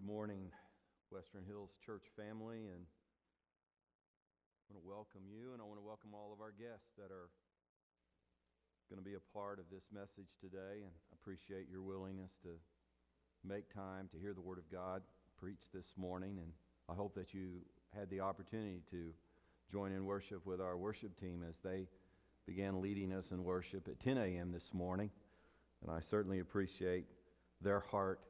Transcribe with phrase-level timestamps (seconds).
[0.00, 0.48] good morning,
[1.10, 2.88] Western Hills Church family, and
[4.64, 7.12] I want to welcome you, and I want to welcome all of our guests that
[7.12, 7.28] are
[8.88, 12.56] going to be a part of this message today, and appreciate your willingness to
[13.44, 15.02] make time to hear the Word of God
[15.36, 16.48] preached this morning, and
[16.88, 17.60] I hope that you
[17.94, 19.12] had the opportunity to
[19.70, 21.88] join in worship with our worship team as they
[22.46, 24.50] began leading us in worship at 10 a.m.
[24.50, 25.10] this morning,
[25.82, 27.04] and I certainly appreciate
[27.60, 28.20] their heart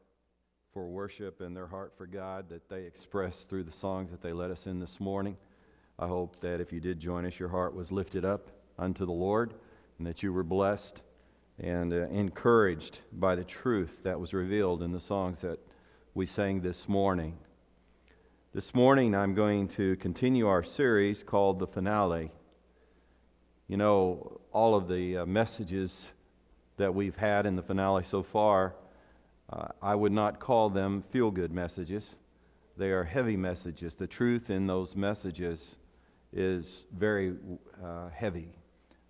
[0.73, 4.33] for worship and their heart for God that they expressed through the songs that they
[4.33, 5.37] led us in this morning.
[5.99, 9.13] I hope that if you did join us, your heart was lifted up unto the
[9.13, 9.53] Lord
[9.99, 11.03] and that you were blessed
[11.59, 15.59] and uh, encouraged by the truth that was revealed in the songs that
[16.15, 17.37] we sang this morning.
[18.55, 22.31] This morning, I'm going to continue our series called The Finale.
[23.67, 26.07] You know, all of the uh, messages
[26.77, 28.75] that we've had in the finale so far
[29.53, 32.17] uh, I would not call them feel good messages.
[32.77, 33.95] They are heavy messages.
[33.95, 35.77] The truth in those messages
[36.33, 37.35] is very
[37.85, 38.53] uh, heavy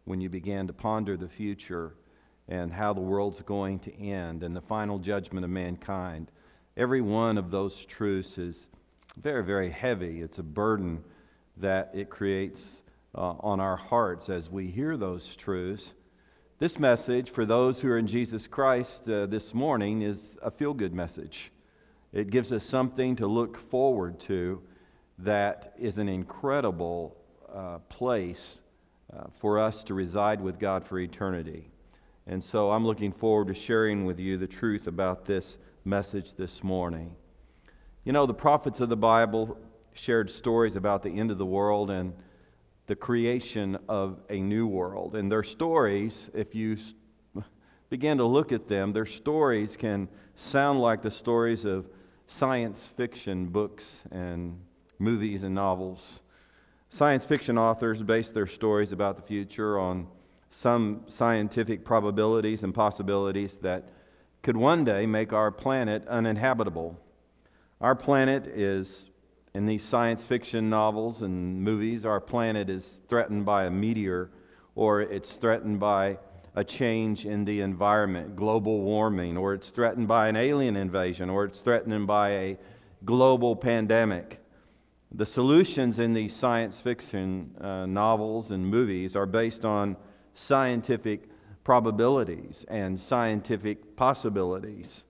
[0.05, 1.94] when you begin to ponder the future
[2.48, 6.30] and how the world's going to end and the final judgment of mankind.
[6.77, 8.69] Every one of those truths is
[9.20, 10.22] very, very heavy.
[10.22, 11.04] It's a burden
[11.58, 12.82] that it creates
[13.14, 15.92] uh, on our hearts as we hear those truths.
[16.61, 20.75] This message, for those who are in Jesus Christ uh, this morning, is a feel
[20.75, 21.50] good message.
[22.12, 24.61] It gives us something to look forward to
[25.20, 27.16] that is an incredible
[27.50, 28.61] uh, place
[29.11, 31.70] uh, for us to reside with God for eternity.
[32.27, 36.62] And so I'm looking forward to sharing with you the truth about this message this
[36.62, 37.16] morning.
[38.05, 39.56] You know, the prophets of the Bible
[39.94, 42.12] shared stories about the end of the world and
[42.91, 45.14] the creation of a new world.
[45.14, 46.77] And their stories, if you
[47.88, 51.88] begin to look at them, their stories can sound like the stories of
[52.26, 54.59] science fiction books and
[54.98, 56.19] movies and novels.
[56.88, 60.09] Science fiction authors base their stories about the future on
[60.48, 63.88] some scientific probabilities and possibilities that
[64.42, 66.98] could one day make our planet uninhabitable.
[67.81, 69.09] Our planet is
[69.55, 74.31] in these science fiction novels and movies, our planet is threatened by a meteor
[74.75, 76.19] or it's threatened by
[76.55, 81.44] a change in the environment, global warming, or it's threatened by an alien invasion, or
[81.44, 82.59] it's threatened by a
[83.05, 84.41] global pandemic.
[85.12, 89.97] The solutions in these science fiction uh, novels and movies are based on
[90.34, 91.28] scientific
[91.65, 95.05] probabilities and scientific possibilities.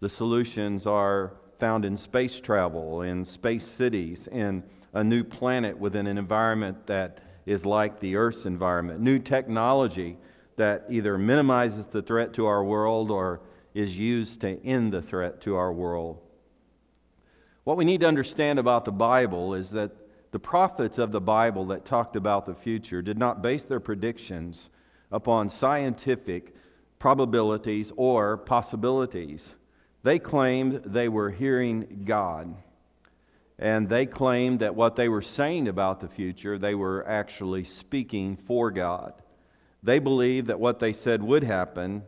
[0.00, 6.06] The solutions are found in space travel, in space cities, in a new planet within
[6.06, 9.00] an environment that is like the Earth's environment.
[9.00, 10.16] New technology
[10.56, 13.40] that either minimizes the threat to our world or
[13.74, 16.20] is used to end the threat to our world.
[17.64, 19.92] What we need to understand about the Bible is that
[20.30, 24.70] the prophets of the Bible that talked about the future did not base their predictions
[25.10, 26.54] upon scientific
[26.98, 29.54] probabilities or possibilities.
[30.08, 32.54] They claimed they were hearing God.
[33.58, 38.38] And they claimed that what they were saying about the future, they were actually speaking
[38.38, 39.12] for God.
[39.82, 42.04] They believed that what they said would happen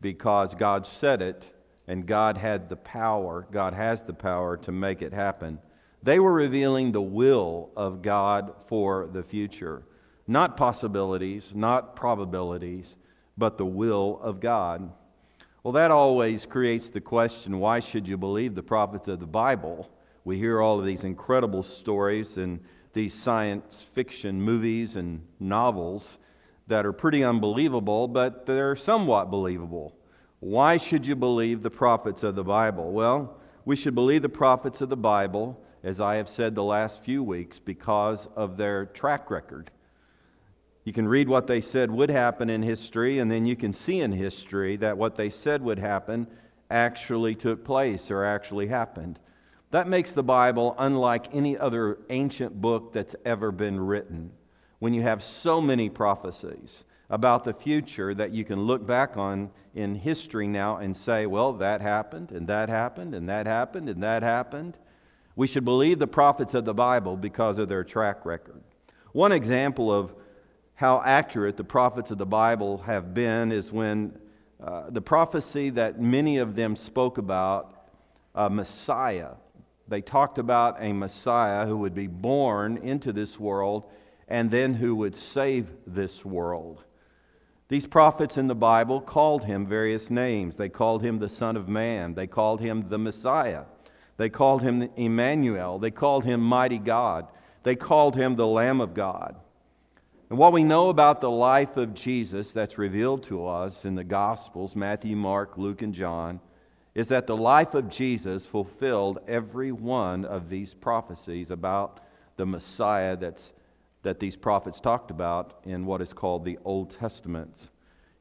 [0.00, 1.44] because God said it
[1.86, 5.58] and God had the power, God has the power to make it happen.
[6.02, 9.82] They were revealing the will of God for the future.
[10.26, 12.96] Not possibilities, not probabilities,
[13.36, 14.90] but the will of God.
[15.62, 19.88] Well, that always creates the question why should you believe the prophets of the Bible?
[20.24, 22.58] We hear all of these incredible stories and
[22.94, 26.18] these science fiction movies and novels
[26.66, 29.94] that are pretty unbelievable, but they're somewhat believable.
[30.40, 32.90] Why should you believe the prophets of the Bible?
[32.90, 37.04] Well, we should believe the prophets of the Bible, as I have said the last
[37.04, 39.70] few weeks, because of their track record.
[40.84, 44.00] You can read what they said would happen in history, and then you can see
[44.00, 46.26] in history that what they said would happen
[46.70, 49.18] actually took place or actually happened.
[49.70, 54.32] That makes the Bible unlike any other ancient book that's ever been written.
[54.80, 59.50] When you have so many prophecies about the future that you can look back on
[59.74, 64.02] in history now and say, well, that happened, and that happened, and that happened, and
[64.02, 64.76] that happened.
[65.36, 68.62] We should believe the prophets of the Bible because of their track record.
[69.12, 70.14] One example of
[70.82, 74.18] how accurate the prophets of the Bible have been is when
[74.60, 77.86] uh, the prophecy that many of them spoke about
[78.34, 79.34] a Messiah.
[79.86, 83.84] They talked about a Messiah who would be born into this world
[84.26, 86.82] and then who would save this world.
[87.68, 90.56] These prophets in the Bible called him various names.
[90.56, 93.66] They called him the Son of Man, they called him the Messiah.
[94.16, 95.78] They called him Emmanuel.
[95.78, 97.28] They called him Mighty God.
[97.62, 99.36] They called him the Lamb of God.
[100.32, 104.02] And what we know about the life of Jesus that's revealed to us in the
[104.02, 106.40] Gospels Matthew, Mark, Luke, and John
[106.94, 112.00] is that the life of Jesus fulfilled every one of these prophecies about
[112.38, 113.52] the Messiah that's,
[114.04, 117.68] that these prophets talked about in what is called the Old Testaments.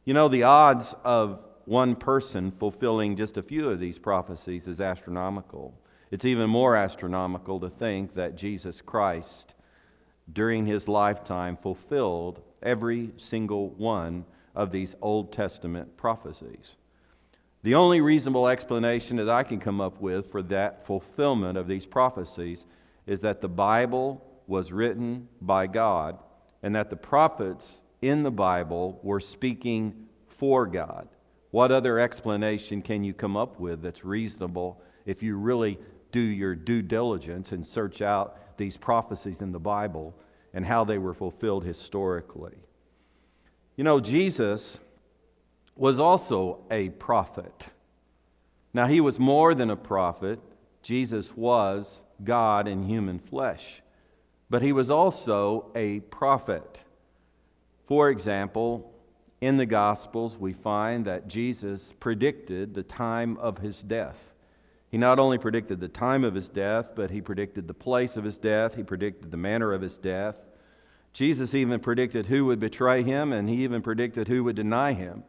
[0.03, 4.81] You know, the odds of one person fulfilling just a few of these prophecies is
[4.81, 5.79] astronomical.
[6.11, 9.53] It's even more astronomical to think that Jesus Christ,
[10.33, 14.25] during his lifetime, fulfilled every single one
[14.55, 16.75] of these Old Testament prophecies.
[17.63, 21.85] The only reasonable explanation that I can come up with for that fulfillment of these
[21.85, 22.65] prophecies
[23.05, 26.17] is that the Bible was written by God
[26.63, 31.07] and that the prophets in the Bible were speaking for God.
[31.51, 35.77] What other explanation can you come up with that's reasonable if you really
[36.11, 40.13] do your due diligence and search out these prophecies in the Bible
[40.53, 42.57] and how they were fulfilled historically?
[43.75, 44.79] You know, Jesus
[45.75, 47.65] was also a prophet.
[48.71, 50.39] Now, he was more than a prophet,
[50.83, 53.81] Jesus was God in human flesh,
[54.47, 56.83] but he was also a prophet.
[57.87, 58.93] For example,
[59.41, 64.30] in the Gospels, we find that Jesus predicted the time of his death.
[64.91, 68.25] He not only predicted the time of his death, but he predicted the place of
[68.25, 70.45] his death, he predicted the manner of his death.
[71.13, 75.23] Jesus even predicted who would betray him, and he even predicted who would deny him.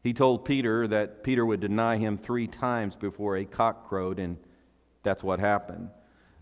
[0.00, 4.36] He told Peter that Peter would deny him three times before a cock crowed, and
[5.02, 5.90] that's what happened.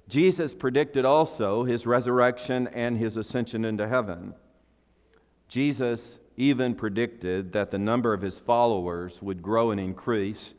[0.07, 4.35] Jesus predicted also his resurrection and his ascension into heaven.
[5.49, 10.53] Jesus even predicted that the number of his followers would grow and increase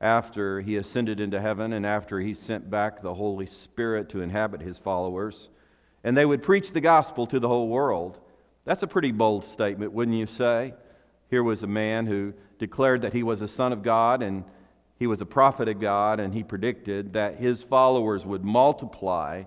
[0.00, 4.62] after he ascended into heaven and after he sent back the Holy Spirit to inhabit
[4.62, 5.48] his followers.
[6.02, 8.18] And they would preach the gospel to the whole world.
[8.64, 10.74] That's a pretty bold statement, wouldn't you say?
[11.28, 14.44] Here was a man who declared that he was a son of God and
[15.00, 19.44] he was a prophet of God, and he predicted that his followers would multiply,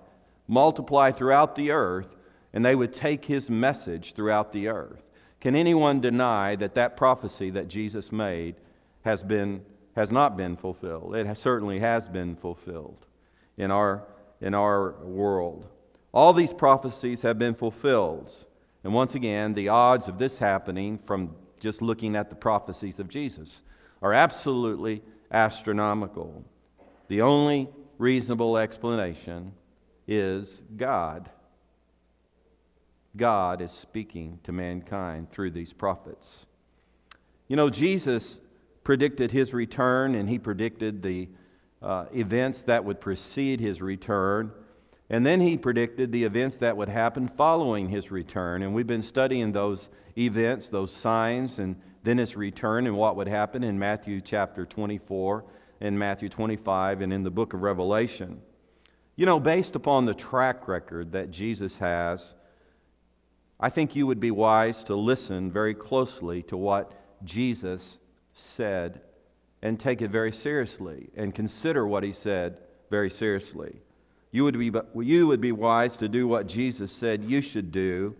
[0.48, 2.08] multiply throughout the earth,
[2.52, 5.00] and they would take his message throughout the earth.
[5.40, 8.56] Can anyone deny that that prophecy that Jesus made
[9.04, 9.62] has, been,
[9.96, 11.14] has not been fulfilled?
[11.14, 13.06] It certainly has been fulfilled
[13.56, 14.04] in our,
[14.40, 15.66] in our world.
[16.12, 18.32] All these prophecies have been fulfilled.
[18.82, 23.08] And once again, the odds of this happening from just looking at the prophecies of
[23.08, 23.62] Jesus
[24.02, 26.44] are absolutely astronomical.
[27.08, 27.68] The only
[27.98, 29.52] reasonable explanation
[30.06, 31.30] is God.
[33.16, 36.46] God is speaking to mankind through these prophets.
[37.48, 38.40] You know, Jesus
[38.84, 41.28] predicted his return and he predicted the
[41.82, 44.52] uh, events that would precede his return.
[45.10, 48.62] And then he predicted the events that would happen following his return.
[48.62, 53.28] And we've been studying those events, those signs, and then his return and what would
[53.28, 55.44] happen in Matthew chapter 24
[55.80, 58.40] and Matthew 25 and in the book of Revelation.
[59.16, 62.34] You know, based upon the track record that Jesus has,
[63.60, 66.92] I think you would be wise to listen very closely to what
[67.24, 67.98] Jesus
[68.34, 69.00] said
[69.62, 72.58] and take it very seriously and consider what he said
[72.90, 73.80] very seriously.
[74.30, 74.72] You would be,
[75.02, 78.16] you would be wise to do what Jesus said you should do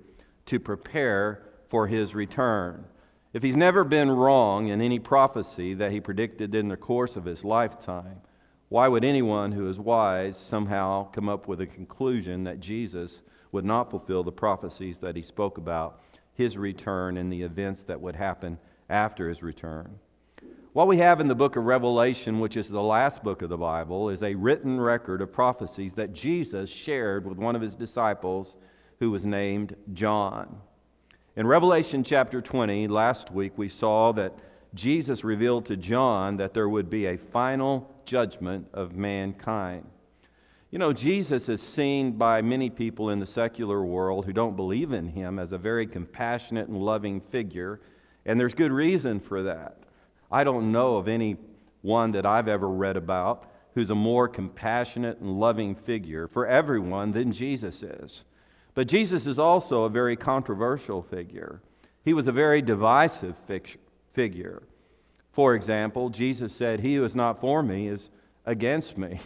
[0.46, 2.84] to prepare for his return.
[3.32, 7.24] If he's never been wrong in any prophecy that he predicted in the course of
[7.24, 8.20] his lifetime,
[8.68, 13.64] why would anyone who is wise somehow come up with a conclusion that Jesus would
[13.64, 16.00] not fulfill the prophecies that he spoke about
[16.32, 19.98] his return and the events that would happen after his return?
[20.74, 23.56] What we have in the book of Revelation, which is the last book of the
[23.56, 28.56] Bible, is a written record of prophecies that Jesus shared with one of his disciples
[28.98, 30.56] who was named John.
[31.36, 34.36] In Revelation chapter 20, last week, we saw that
[34.74, 39.86] Jesus revealed to John that there would be a final judgment of mankind.
[40.72, 44.92] You know, Jesus is seen by many people in the secular world who don't believe
[44.92, 47.80] in him as a very compassionate and loving figure,
[48.26, 49.83] and there's good reason for that.
[50.34, 51.36] I don't know of any
[51.80, 57.12] one that I've ever read about who's a more compassionate and loving figure for everyone
[57.12, 58.24] than Jesus is.
[58.74, 61.62] But Jesus is also a very controversial figure.
[62.04, 63.36] He was a very divisive
[64.12, 64.64] figure.
[65.30, 68.10] For example, Jesus said, He who is not for me is
[68.44, 69.20] against me.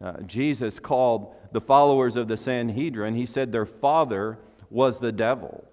[0.00, 4.38] Uh, Jesus called the followers of the Sanhedrin, he said their father
[4.70, 5.68] was the devil.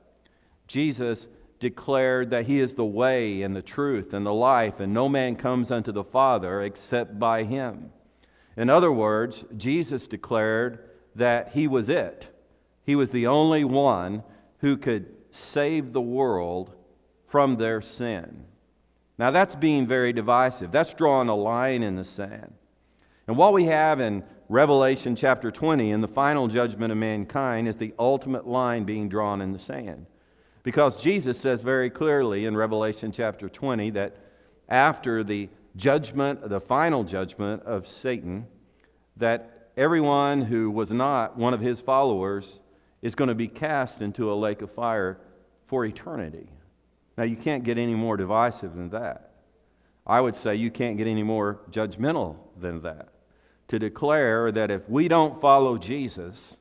[0.68, 5.10] Jesus declared that he is the way and the truth and the life, and no
[5.10, 7.92] man comes unto the Father except by him.
[8.56, 12.30] In other words, Jesus declared that he was it.
[12.84, 14.24] He was the only one
[14.60, 16.74] who could save the world
[17.28, 18.46] from their sin.
[19.20, 20.72] Now, that's being very divisive.
[20.72, 22.54] That's drawing a line in the sand.
[23.28, 27.76] And what we have in Revelation chapter 20, in the final judgment of mankind, is
[27.76, 30.06] the ultimate line being drawn in the sand.
[30.68, 34.18] Because Jesus says very clearly in Revelation chapter 20 that
[34.68, 35.48] after the
[35.78, 38.48] judgment, the final judgment of Satan,
[39.16, 42.60] that everyone who was not one of his followers
[43.02, 45.18] is going to be cast into a lake of fire
[45.68, 46.50] for eternity.
[47.18, 49.36] Now, you can't get any more divisive than that.
[50.06, 53.08] I would say you can't get any more judgmental than that.
[53.70, 56.58] To declare that if we don't follow Jesus,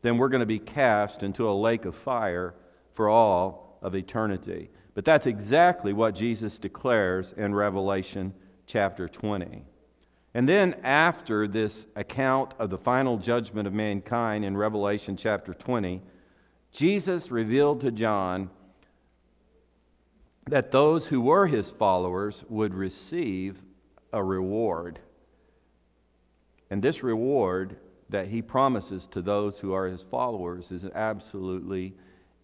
[0.00, 2.54] then we're going to be cast into a lake of fire
[2.94, 4.70] for all of eternity.
[4.94, 8.32] But that's exactly what Jesus declares in Revelation
[8.66, 9.64] chapter 20.
[10.36, 16.02] And then, after this account of the final judgment of mankind in Revelation chapter 20,
[16.72, 18.50] Jesus revealed to John
[20.46, 23.62] that those who were his followers would receive
[24.12, 24.98] a reward.
[26.70, 27.76] And this reward
[28.10, 31.94] that he promises to those who are his followers is absolutely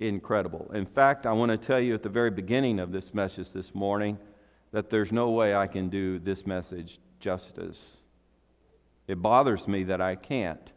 [0.01, 0.71] incredible.
[0.73, 3.75] In fact, I want to tell you at the very beginning of this message this
[3.75, 4.19] morning
[4.73, 7.99] that there's no way I can do this message justice.
[9.07, 10.73] It bothers me that I can't.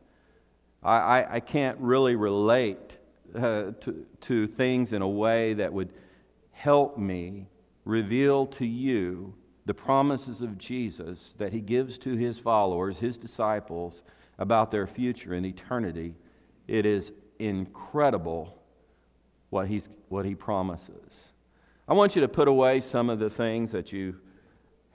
[0.83, 2.97] I, I, I can't really relate
[3.33, 5.93] uh, to, to things in a way that would
[6.51, 7.47] help me
[7.85, 9.33] reveal to you
[9.65, 14.03] the promises of Jesus that he gives to his followers, his disciples,
[14.37, 16.15] about their future in eternity.
[16.67, 18.62] It is incredible
[19.53, 21.31] what, he's, what he promises.
[21.87, 24.15] I want you to put away some of the things that you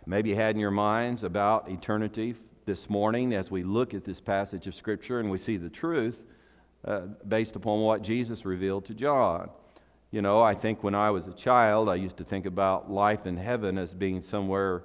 [0.04, 2.34] maybe had in your minds about eternity
[2.66, 6.20] this morning as we look at this passage of Scripture and we see the truth
[6.84, 9.48] uh, based upon what Jesus revealed to John.
[10.10, 13.26] You know, I think when I was a child, I used to think about life
[13.26, 14.82] in heaven as being somewhere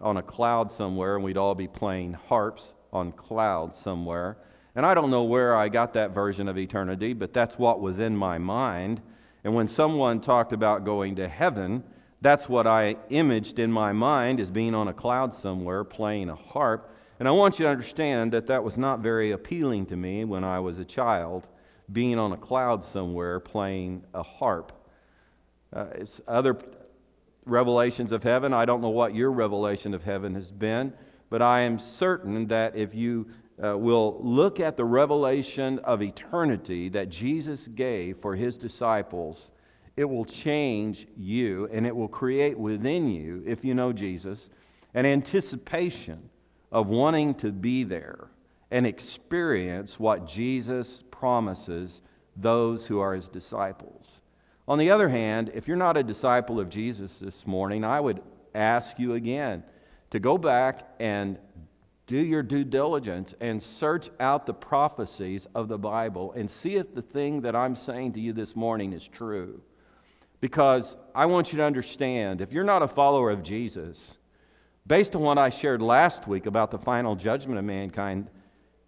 [0.00, 4.38] on a cloud somewhere, and we'd all be playing harps on clouds somewhere.
[4.76, 7.98] And I don't know where I got that version of eternity, but that's what was
[7.98, 9.00] in my mind.
[9.42, 11.82] And when someone talked about going to heaven,
[12.20, 16.34] that's what I imaged in my mind as being on a cloud somewhere playing a
[16.34, 16.94] harp.
[17.18, 20.44] And I want you to understand that that was not very appealing to me when
[20.44, 21.46] I was a child
[21.90, 24.72] being on a cloud somewhere playing a harp.
[25.72, 26.58] Uh, it's other
[27.46, 28.52] revelations of heaven.
[28.52, 30.92] I don't know what your revelation of heaven has been,
[31.30, 33.28] but I am certain that if you
[33.62, 39.50] uh, will look at the revelation of eternity that Jesus gave for his disciples,
[39.96, 44.50] it will change you and it will create within you, if you know Jesus,
[44.94, 46.28] an anticipation
[46.70, 48.28] of wanting to be there
[48.70, 52.02] and experience what Jesus promises
[52.36, 54.20] those who are his disciples.
[54.68, 58.20] On the other hand, if you're not a disciple of Jesus this morning, I would
[58.54, 59.62] ask you again
[60.10, 61.38] to go back and
[62.06, 66.94] do your due diligence and search out the prophecies of the Bible and see if
[66.94, 69.60] the thing that I'm saying to you this morning is true.
[70.40, 74.14] Because I want you to understand if you're not a follower of Jesus,
[74.86, 78.30] based on what I shared last week about the final judgment of mankind,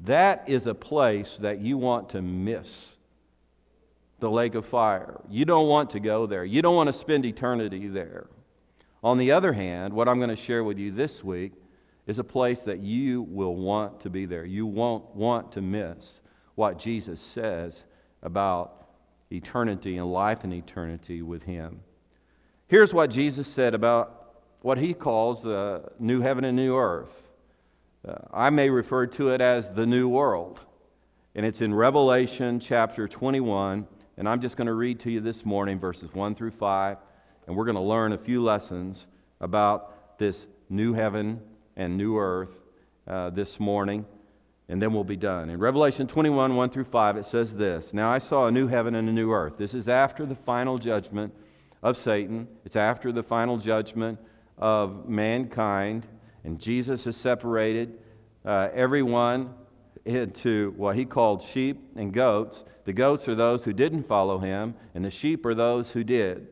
[0.00, 2.96] that is a place that you want to miss
[4.20, 5.20] the lake of fire.
[5.28, 6.44] You don't want to go there.
[6.44, 8.28] You don't want to spend eternity there.
[9.02, 11.52] On the other hand, what I'm going to share with you this week
[12.08, 14.44] is a place that you will want to be there.
[14.44, 16.22] You won't want to miss
[16.54, 17.84] what Jesus says
[18.22, 18.88] about
[19.30, 21.80] eternity and life in eternity with Him.
[22.66, 27.30] Here's what Jesus said about what He calls the new heaven and new earth.
[28.06, 30.60] Uh, I may refer to it as the new world.
[31.34, 33.86] And it's in Revelation chapter 21.
[34.16, 36.96] And I'm just going to read to you this morning verses 1 through 5.
[37.46, 39.06] And we're going to learn a few lessons
[39.40, 41.42] about this new heaven
[41.78, 42.60] and new earth
[43.06, 44.04] uh, this morning.
[44.68, 45.48] And then we'll be done.
[45.48, 48.94] In Revelation 21, 1 through 5, it says this Now I saw a new heaven
[48.94, 49.56] and a new earth.
[49.56, 51.32] This is after the final judgment
[51.82, 54.18] of Satan, it's after the final judgment
[54.58, 56.06] of mankind.
[56.44, 57.98] And Jesus has separated
[58.44, 59.54] uh, everyone
[60.04, 62.64] into what he called sheep and goats.
[62.84, 66.48] The goats are those who didn't follow him, and the sheep are those who did.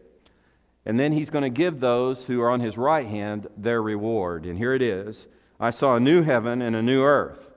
[0.87, 4.47] And then he's going to give those who are on his right hand their reward.
[4.47, 5.27] And here it is
[5.59, 7.51] I saw a new heaven and a new earth.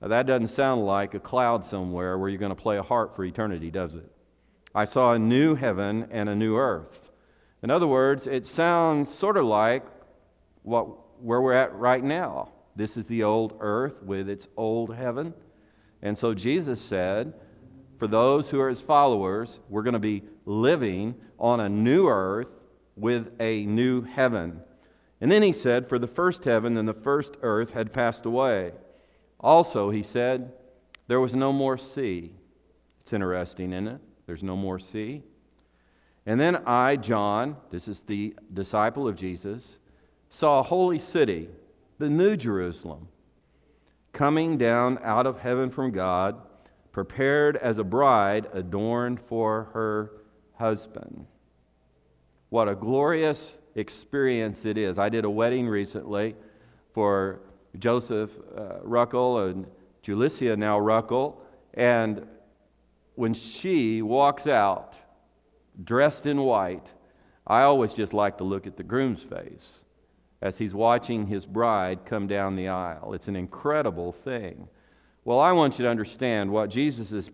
[0.00, 3.14] Now, that doesn't sound like a cloud somewhere where you're going to play a harp
[3.14, 4.10] for eternity, does it?
[4.74, 7.10] I saw a new heaven and a new earth.
[7.62, 9.84] In other words, it sounds sort of like
[10.62, 10.88] what
[11.22, 12.50] where we're at right now.
[12.76, 15.32] This is the old earth with its old heaven.
[16.02, 17.32] And so Jesus said,
[17.98, 22.48] for those who are his followers, we're going to be living on a new earth
[22.96, 24.60] with a new heaven.
[25.20, 28.72] And then he said, For the first heaven and the first earth had passed away.
[29.40, 30.52] Also, he said,
[31.06, 32.34] There was no more sea.
[33.00, 34.00] It's interesting, isn't it?
[34.26, 35.22] There's no more sea.
[36.26, 39.78] And then I, John, this is the disciple of Jesus,
[40.30, 41.48] saw a holy city,
[41.98, 43.08] the New Jerusalem,
[44.12, 46.40] coming down out of heaven from God,
[46.92, 50.12] prepared as a bride adorned for her
[50.56, 51.26] husband.
[52.50, 54.98] What a glorious experience it is.
[54.98, 56.36] I did a wedding recently
[56.92, 57.40] for
[57.78, 59.66] Joseph uh, Ruckel and
[60.02, 61.36] Julicia now Ruckel,
[61.72, 62.26] and
[63.14, 64.94] when she walks out
[65.82, 66.92] dressed in white,
[67.46, 69.84] I always just like to look at the groom's face
[70.40, 73.14] as he's watching his bride come down the aisle.
[73.14, 74.68] It's an incredible thing.
[75.24, 77.30] Well, I want you to understand what Jesus is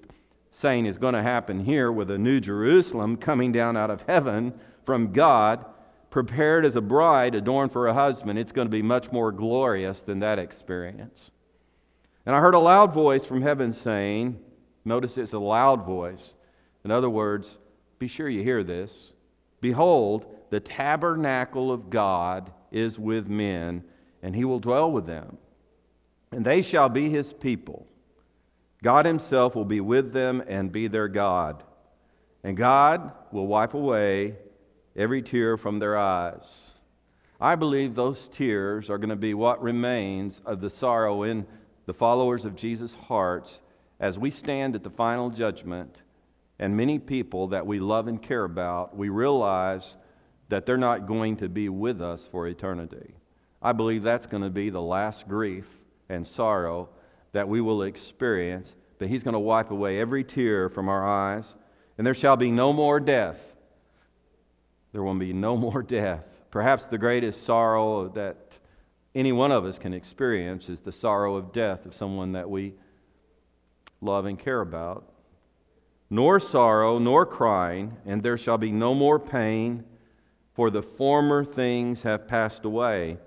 [0.50, 4.52] saying is going to happen here with a new Jerusalem coming down out of heaven
[4.84, 5.64] from God,
[6.10, 8.38] prepared as a bride adorned for a husband.
[8.38, 11.30] It's going to be much more glorious than that experience.
[12.26, 14.40] And I heard a loud voice from heaven saying,
[14.84, 16.34] Notice it's a loud voice.
[16.84, 17.58] In other words,
[17.98, 19.12] be sure you hear this.
[19.60, 23.84] Behold, the tabernacle of God is with men,
[24.22, 25.36] and he will dwell with them.
[26.32, 27.86] And they shall be his people.
[28.82, 31.62] God himself will be with them and be their God.
[32.42, 34.36] And God will wipe away
[34.96, 36.70] every tear from their eyes.
[37.40, 41.46] I believe those tears are going to be what remains of the sorrow in
[41.86, 43.60] the followers of Jesus' hearts
[43.98, 46.02] as we stand at the final judgment,
[46.58, 49.96] and many people that we love and care about, we realize
[50.48, 53.14] that they're not going to be with us for eternity.
[53.62, 55.66] I believe that's going to be the last grief
[56.08, 56.88] and sorrow
[57.32, 61.54] that we will experience, but He's going to wipe away every tear from our eyes,
[61.96, 63.56] and there shall be no more death.
[64.92, 66.24] There will be no more death.
[66.50, 68.36] Perhaps the greatest sorrow that
[69.14, 72.74] any one of us can experience is the sorrow of death of someone that we
[74.00, 75.04] love and care about.
[76.08, 79.84] Nor sorrow, nor crying, and there shall be no more pain,
[80.54, 83.18] for the former things have passed away.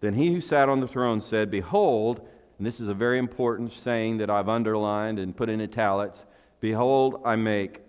[0.00, 2.26] Then he who sat on the throne said, Behold,
[2.62, 6.24] and this is a very important saying that I've underlined and put in italics
[6.60, 7.80] Behold, I make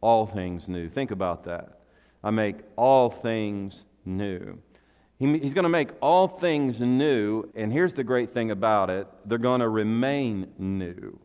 [0.00, 0.88] all things new.
[0.88, 1.80] Think about that.
[2.22, 4.60] I make all things new.
[5.18, 9.08] He, he's going to make all things new, and here's the great thing about it
[9.24, 11.18] they're going to remain new.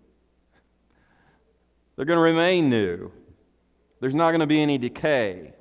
[1.95, 3.11] They're going to remain new.
[3.99, 5.53] There's not going to be any decay.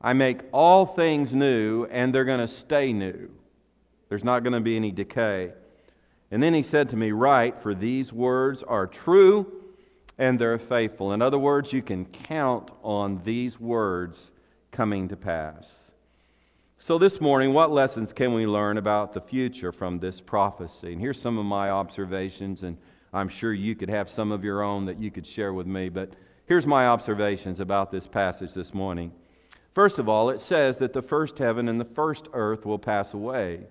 [0.00, 3.28] I make all things new, and they're going to stay new.
[4.08, 5.52] There's not going to be any decay.
[6.30, 9.60] And then he said to me, Write, for these words are true
[10.18, 11.12] and they're faithful.
[11.12, 14.30] In other words, you can count on these words
[14.70, 15.92] coming to pass.
[16.76, 20.92] So, this morning, what lessons can we learn about the future from this prophecy?
[20.92, 22.78] And here's some of my observations, and
[23.12, 25.88] I'm sure you could have some of your own that you could share with me,
[25.88, 26.12] but
[26.46, 29.12] here's my observations about this passage this morning.
[29.74, 33.14] First of all, it says that the first heaven and the first earth will pass
[33.14, 33.66] away.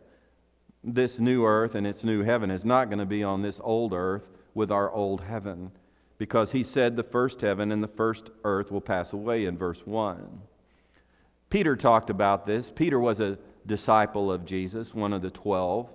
[0.83, 3.93] This new earth and its new heaven is not going to be on this old
[3.93, 5.71] earth with our old heaven
[6.17, 9.85] because he said the first heaven and the first earth will pass away in verse
[9.85, 10.41] 1.
[11.49, 12.71] Peter talked about this.
[12.73, 15.89] Peter was a disciple of Jesus, one of the 12.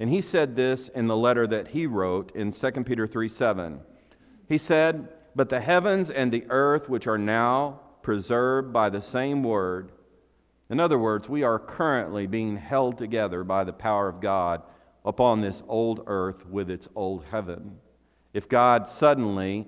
[0.00, 3.80] And he said this in the letter that he wrote in 2 Peter 3 7.
[4.48, 9.42] He said, But the heavens and the earth, which are now preserved by the same
[9.42, 9.90] word,
[10.70, 14.62] in other words, we are currently being held together by the power of God
[15.04, 17.78] upon this old earth with its old heaven.
[18.34, 19.66] If God suddenly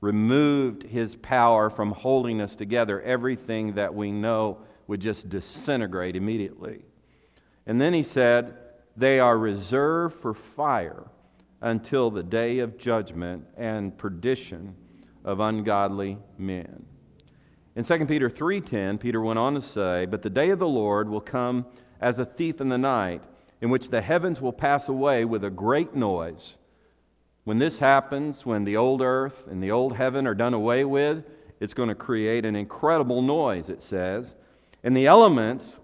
[0.00, 6.84] removed his power from holding us together, everything that we know would just disintegrate immediately.
[7.66, 8.56] And then he said,
[8.96, 11.04] they are reserved for fire
[11.60, 14.76] until the day of judgment and perdition
[15.24, 16.86] of ungodly men.
[17.76, 21.10] In 2 Peter 3:10, Peter went on to say, "But the day of the Lord
[21.10, 21.66] will come
[22.00, 23.22] as a thief in the night,
[23.60, 26.56] in which the heavens will pass away with a great noise."
[27.44, 31.24] When this happens, when the old earth and the old heaven are done away with,
[31.60, 34.36] it's going to create an incredible noise, it says.
[34.82, 35.78] And the elements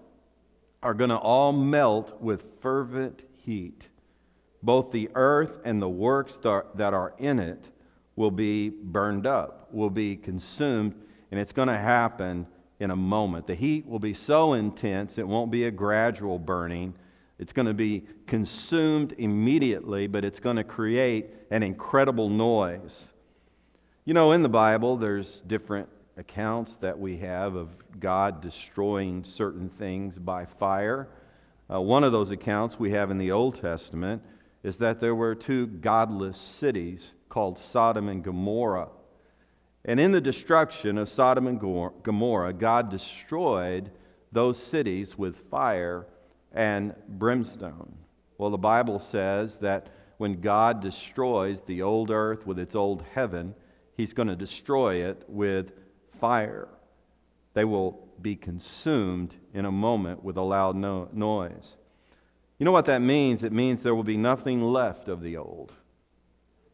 [0.81, 3.87] are going to all melt with fervent heat.
[4.63, 7.69] Both the earth and the works that are in it
[8.15, 10.95] will be burned up, will be consumed,
[11.33, 12.45] and it's going to happen
[12.79, 13.47] in a moment.
[13.47, 16.93] The heat will be so intense, it won't be a gradual burning.
[17.39, 23.11] It's going to be consumed immediately, but it's going to create an incredible noise.
[24.05, 27.69] You know, in the Bible, there's different accounts that we have of
[27.99, 31.09] God destroying certain things by fire.
[31.67, 34.21] Uh, one of those accounts we have in the Old Testament
[34.61, 38.89] is that there were two godless cities called Sodom and Gomorrah.
[39.85, 43.91] And in the destruction of Sodom and Gomorrah, God destroyed
[44.31, 46.07] those cities with fire
[46.53, 47.97] and brimstone.
[48.37, 53.55] Well, the Bible says that when God destroys the old earth with its old heaven,
[53.95, 55.71] He's going to destroy it with
[56.19, 56.67] fire.
[57.53, 61.75] They will be consumed in a moment with a loud no- noise.
[62.57, 63.43] You know what that means?
[63.43, 65.73] It means there will be nothing left of the old.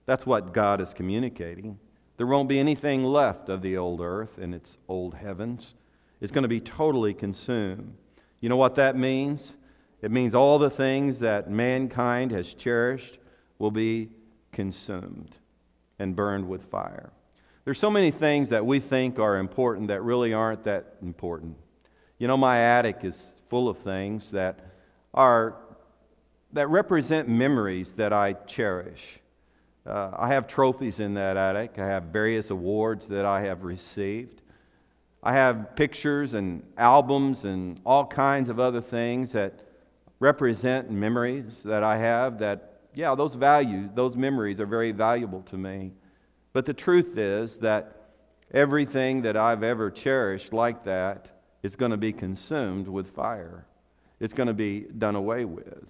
[0.06, 1.80] That's what God is communicating.
[2.20, 5.74] There won't be anything left of the old earth and its old heavens.
[6.20, 7.96] It's going to be totally consumed.
[8.42, 9.56] You know what that means?
[10.02, 13.20] It means all the things that mankind has cherished
[13.58, 14.10] will be
[14.52, 15.38] consumed
[15.98, 17.14] and burned with fire.
[17.64, 21.56] There's so many things that we think are important that really aren't that important.
[22.18, 24.60] You know, my attic is full of things that
[25.14, 25.56] are
[26.52, 29.20] that represent memories that I cherish.
[29.89, 31.80] Uh, I have trophies in that attic.
[31.80, 34.43] I have various awards that I have received.
[35.23, 39.62] I have pictures and albums and all kinds of other things that
[40.19, 45.58] represent memories that I have that, yeah, those values, those memories are very valuable to
[45.58, 45.91] me.
[46.54, 48.12] But the truth is that
[48.52, 51.30] everything that I've ever cherished like that
[51.63, 53.65] is going to be consumed with fire,
[54.19, 55.86] it's going to be done away with.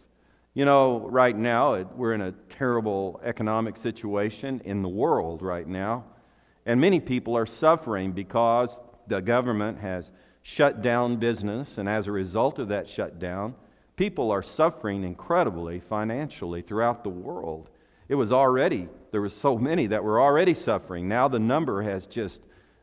[0.56, 6.06] You know, right now, we're in a terrible economic situation in the world right now.
[6.66, 11.78] And many people are suffering because the government has shut down business.
[11.78, 13.54] And as a result of that shutdown,
[13.96, 17.70] people are suffering incredibly financially throughout the world.
[18.08, 21.08] It was already, there were so many that were already suffering.
[21.08, 22.42] Now the number has just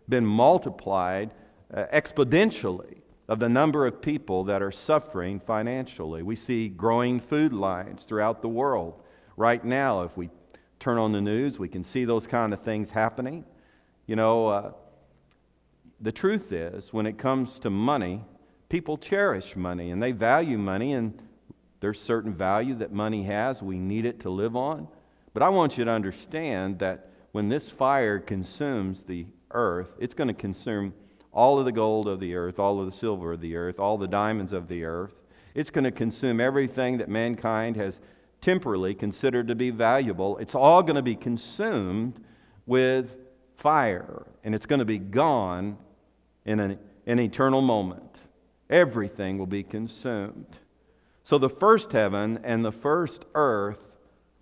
[0.09, 1.33] been multiplied
[1.75, 2.99] uh, exponentially
[3.29, 6.23] of the number of people that are suffering financially.
[6.23, 9.03] We see growing food lines throughout the world.
[9.37, 10.31] Right now, if we
[10.79, 13.45] turn on the news, we can see those kind of things happening.
[14.07, 14.73] You know, uh,
[16.01, 18.23] the truth is, when it comes to money,
[18.69, 21.21] people cherish money and they value money, and
[21.81, 23.63] there's certain value that money has.
[23.63, 24.89] We need it to live on.
[25.35, 30.29] But I want you to understand that when this fire consumes the earth, it's going
[30.29, 30.95] to consume
[31.37, 33.99] all of the gold of the earth, all of the silver of the earth, all
[33.99, 35.23] the diamonds of the earth.
[35.55, 38.01] It's going to consume everything that mankind has
[38.41, 40.39] temporarily considered to be valuable.
[40.39, 42.25] It's all going to be consumed
[42.65, 43.17] with
[43.55, 45.77] fire, and it's going to be gone
[46.47, 48.19] in an, an eternal moment.
[48.71, 50.59] Everything will be consumed.
[51.23, 53.93] So the first heaven and the first earth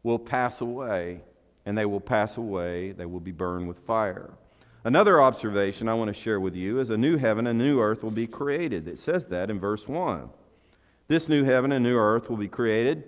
[0.04, 1.22] will pass away,
[1.66, 4.34] and they will pass away, they will be burned with fire.
[4.84, 8.02] Another observation I want to share with you is a new heaven and new earth
[8.02, 8.86] will be created.
[8.86, 10.28] It says that in verse 1.
[11.08, 13.04] This new heaven and new earth will be created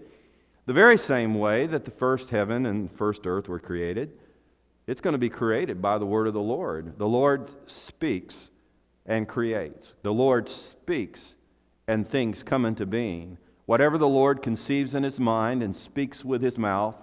[0.66, 4.10] the very same way that the first heaven and first earth were created.
[4.86, 6.98] It's going to be created by the word of the Lord.
[6.98, 8.50] The Lord speaks
[9.06, 9.92] and creates.
[10.02, 11.36] The Lord speaks
[11.86, 13.38] and things come into being.
[13.66, 16.96] Whatever the Lord conceives in his mind and speaks with his mouth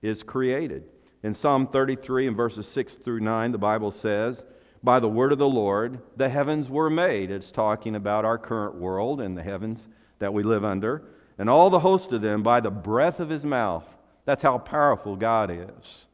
[0.00, 0.84] is created.
[1.22, 4.46] In Psalm 33 and verses 6 through 9, the Bible says,
[4.82, 7.30] By the word of the Lord, the heavens were made.
[7.30, 9.86] It's talking about our current world and the heavens
[10.18, 11.02] that we live under.
[11.36, 13.84] And all the host of them by the breath of his mouth.
[14.24, 16.06] That's how powerful God is.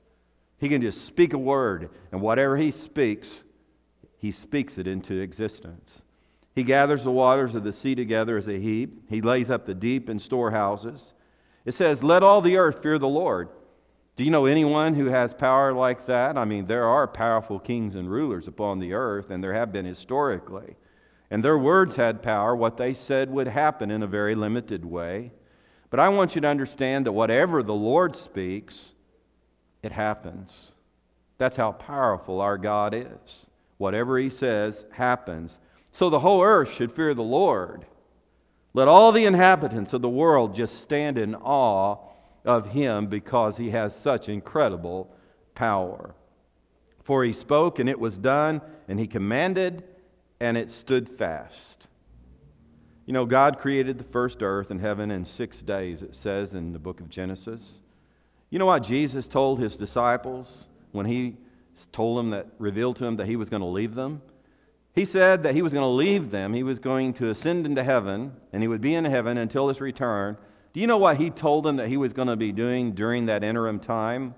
[0.58, 3.44] He can just speak a word, and whatever he speaks,
[4.18, 6.02] he speaks it into existence.
[6.54, 9.08] He gathers the waters of the sea together as a heap.
[9.10, 11.12] He lays up the deep in storehouses.
[11.66, 13.50] It says, Let all the earth fear the Lord.
[14.16, 16.38] Do you know anyone who has power like that?
[16.38, 19.84] I mean, there are powerful kings and rulers upon the earth, and there have been
[19.84, 20.76] historically.
[21.30, 22.56] And their words had power.
[22.56, 25.32] What they said would happen in a very limited way.
[25.90, 28.92] But I want you to understand that whatever the Lord speaks,
[29.82, 30.72] it happens.
[31.36, 33.46] That's how powerful our God is.
[33.76, 35.58] Whatever He says happens.
[35.92, 37.84] So the whole earth should fear the Lord.
[38.72, 41.98] Let all the inhabitants of the world just stand in awe
[42.46, 45.14] of him because he has such incredible
[45.54, 46.14] power.
[47.02, 49.84] For he spoke and it was done, and he commanded
[50.40, 51.88] and it stood fast.
[53.06, 56.72] You know, God created the first earth and heaven in six days, it says in
[56.72, 57.80] the book of Genesis.
[58.50, 61.36] You know what Jesus told his disciples when he
[61.92, 64.22] told them that, revealed to them that he was going to leave them?
[64.92, 67.84] He said that he was going to leave them, he was going to ascend into
[67.84, 70.38] heaven, and he would be in heaven until his return.
[70.76, 73.24] Do you know what he told them that he was going to be doing during
[73.26, 74.34] that interim time?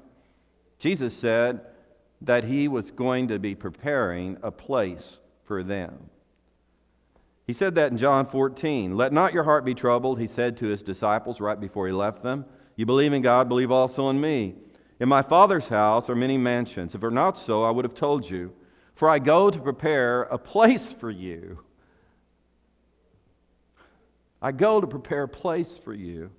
[0.78, 1.62] Jesus said
[2.20, 6.10] that he was going to be preparing a place for them.
[7.44, 8.96] He said that in John 14.
[8.96, 12.22] Let not your heart be troubled, he said to his disciples right before he left
[12.22, 12.44] them.
[12.76, 14.54] You believe in God, believe also in me.
[15.00, 16.94] In my Father's house are many mansions.
[16.94, 18.52] If it were not so, I would have told you.
[18.94, 21.64] For I go to prepare a place for you.
[24.40, 26.30] I go to prepare a place for you.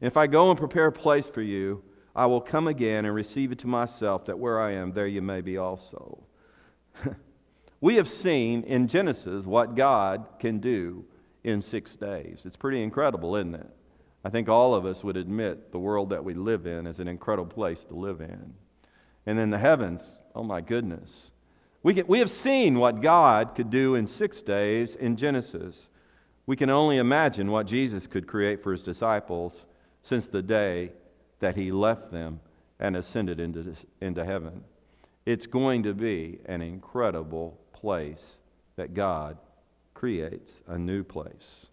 [0.00, 1.82] If I go and prepare a place for you,
[2.14, 5.22] I will come again and receive it to myself, that where I am, there you
[5.22, 6.24] may be also.
[7.80, 11.04] we have seen in Genesis what God can do
[11.44, 12.42] in six days.
[12.44, 13.70] It's pretty incredible, isn't it?
[14.24, 17.08] I think all of us would admit the world that we live in is an
[17.08, 18.54] incredible place to live in.
[19.24, 21.30] And then the heavens, oh my goodness.
[21.82, 25.88] We, we have seen what God could do in six days in Genesis.
[26.48, 29.66] We can only imagine what Jesus could create for his disciples
[30.02, 30.92] since the day
[31.40, 32.40] that he left them
[32.80, 34.64] and ascended into, into heaven.
[35.26, 38.38] It's going to be an incredible place
[38.76, 39.36] that God
[39.92, 41.66] creates, a new place.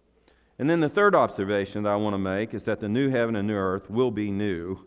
[0.58, 3.34] And then the third observation that I want to make is that the new heaven
[3.34, 4.84] and new earth will be new.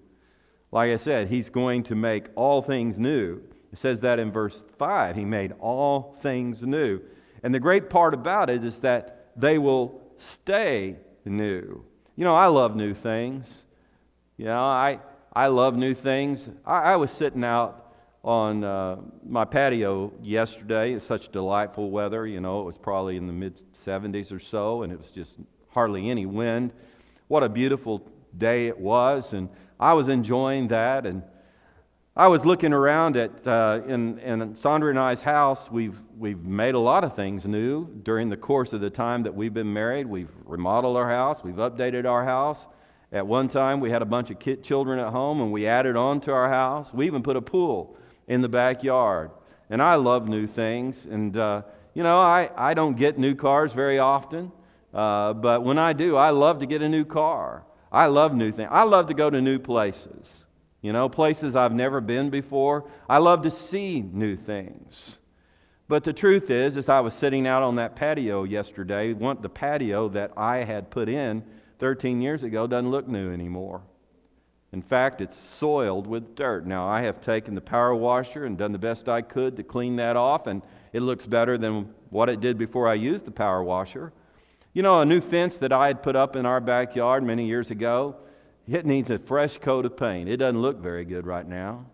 [0.72, 3.42] Like I said, he's going to make all things new.
[3.74, 5.16] It says that in verse 5.
[5.16, 7.02] He made all things new.
[7.42, 11.84] And the great part about it is that they will stay new.
[12.16, 13.64] You know, I love new things.
[14.38, 15.00] You know, I,
[15.34, 16.50] I love new things.
[16.66, 20.94] I, I was sitting out on uh, my patio yesterday.
[20.94, 22.28] It's such delightful weather.
[22.28, 25.38] You know, it was probably in the mid 70s or so, and it was just
[25.70, 26.74] hardly any wind.
[27.30, 28.06] What a beautiful
[28.38, 29.50] day it was, and
[29.80, 31.06] I was enjoying that.
[31.06, 31.24] And
[32.20, 35.72] I was looking around at uh, in, in Sandra and I's house.
[35.72, 39.34] We've we've made a lot of things new during the course of the time that
[39.34, 40.06] we've been married.
[40.06, 41.42] We've remodeled our house.
[41.46, 42.68] We've updated our house.
[43.14, 45.96] At one time, we had a bunch of kid, children at home, and we added
[45.96, 46.94] on to our house.
[46.94, 47.96] We even put a pool
[48.28, 49.32] in the backyard.
[49.70, 51.06] And I love new things.
[51.06, 51.62] And, uh,
[51.94, 54.52] you know, I, I don't get new cars very often.
[54.94, 57.64] Uh, but when I do, I love to get a new car.
[57.94, 58.68] I love new things.
[58.70, 60.44] I love to go to new places,
[60.82, 62.90] you know, places I've never been before.
[63.10, 65.18] I love to see new things.
[65.88, 70.08] But the truth is, as I was sitting out on that patio yesterday, the patio
[70.10, 71.44] that I had put in
[71.80, 73.82] 13 years ago doesn't look new anymore.
[74.72, 76.68] In fact, it's soiled with dirt.
[76.68, 79.96] Now, I have taken the power washer and done the best I could to clean
[79.96, 80.62] that off, and
[80.94, 84.14] it looks better than what it did before I used the power washer.
[84.74, 87.72] You know, a new fence that I had put up in our backyard many years
[87.72, 88.18] ago,
[88.70, 90.30] it needs a fresh coat of paint.
[90.30, 91.86] It doesn't look very good right now.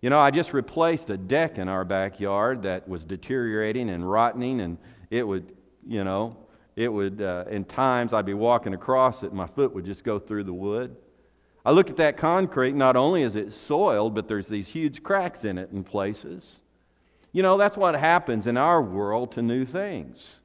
[0.00, 4.60] You know, I just replaced a deck in our backyard that was deteriorating and rotting,
[4.60, 4.78] and
[5.10, 5.54] it would,
[5.86, 6.36] you know,
[6.74, 10.02] it would, uh, in times I'd be walking across it, and my foot would just
[10.02, 10.96] go through the wood.
[11.64, 15.44] I look at that concrete, not only is it soiled, but there's these huge cracks
[15.44, 16.62] in it in places.
[17.30, 20.40] You know, that's what happens in our world to new things.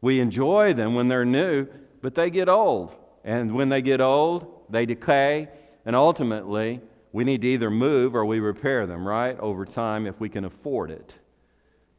[0.00, 1.66] We enjoy them when they're new,
[2.00, 2.94] but they get old.
[3.22, 5.48] And when they get old, they decay,
[5.84, 6.80] and ultimately,
[7.12, 10.44] we need to either move or we repair them, right, over time if we can
[10.44, 11.18] afford it.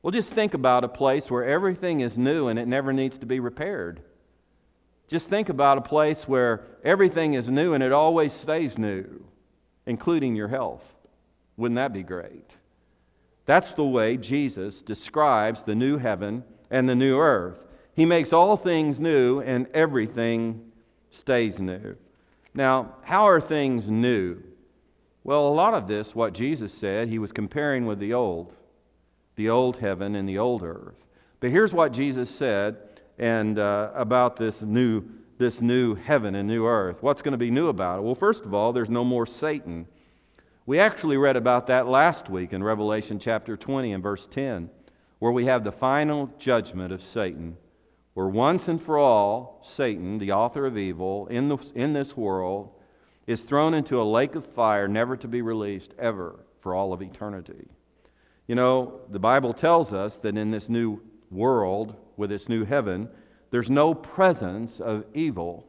[0.01, 3.25] Well, just think about a place where everything is new and it never needs to
[3.25, 4.01] be repaired.
[5.07, 9.25] Just think about a place where everything is new and it always stays new,
[9.85, 10.85] including your health.
[11.57, 12.55] Wouldn't that be great?
[13.45, 17.59] That's the way Jesus describes the new heaven and the new earth.
[17.95, 20.71] He makes all things new and everything
[21.09, 21.97] stays new.
[22.53, 24.41] Now, how are things new?
[25.23, 28.53] Well, a lot of this, what Jesus said, he was comparing with the old,
[29.35, 31.05] the old heaven and the old earth.
[31.39, 32.77] But here's what Jesus said
[33.17, 35.03] and uh, about this new,
[35.37, 37.03] this new heaven and new earth.
[37.03, 38.01] What's going to be new about it?
[38.01, 39.87] Well, first of all, there's no more Satan.
[40.65, 44.69] We actually read about that last week in Revelation chapter 20 and verse 10,
[45.19, 47.57] where we have the final judgment of Satan
[48.19, 52.69] where once and for all Satan, the author of evil in, the, in this world,
[53.25, 57.01] is thrown into a lake of fire, never to be released ever for all of
[57.01, 57.69] eternity.
[58.45, 60.99] You know, the Bible tells us that in this new
[61.31, 63.07] world, with this new heaven,
[63.51, 65.65] there's no presence of evil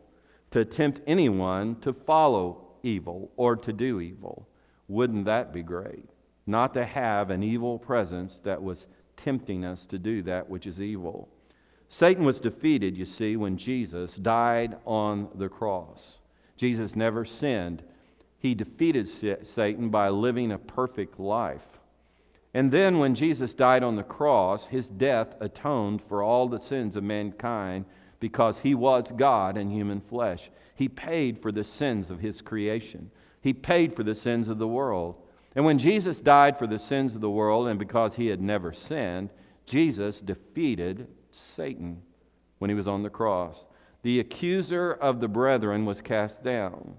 [0.51, 4.49] to tempt anyone to follow evil or to do evil.
[4.89, 6.11] Wouldn't that be great?
[6.49, 10.83] Not to have an evil presence that was tempting us to do that which is
[10.83, 11.29] evil.
[11.92, 16.20] Satan was defeated, you see, when Jesus died on the cross.
[16.57, 17.83] Jesus never sinned.
[18.38, 19.09] He defeated
[19.44, 21.81] Satan by living a perfect life.
[22.55, 26.94] And then when Jesus died on the cross, his death atoned for all the sins
[26.94, 27.87] of mankind
[28.20, 30.48] because he was God in human flesh.
[30.76, 34.68] He paid for the sins of his creation, he paid for the sins of the
[34.68, 35.16] world.
[35.57, 38.72] And when Jesus died for the sins of the world, and because he had never
[38.72, 39.31] sinned,
[39.66, 42.03] Jesus defeated Satan
[42.59, 43.66] when he was on the cross.
[44.03, 46.95] The accuser of the brethren was cast down.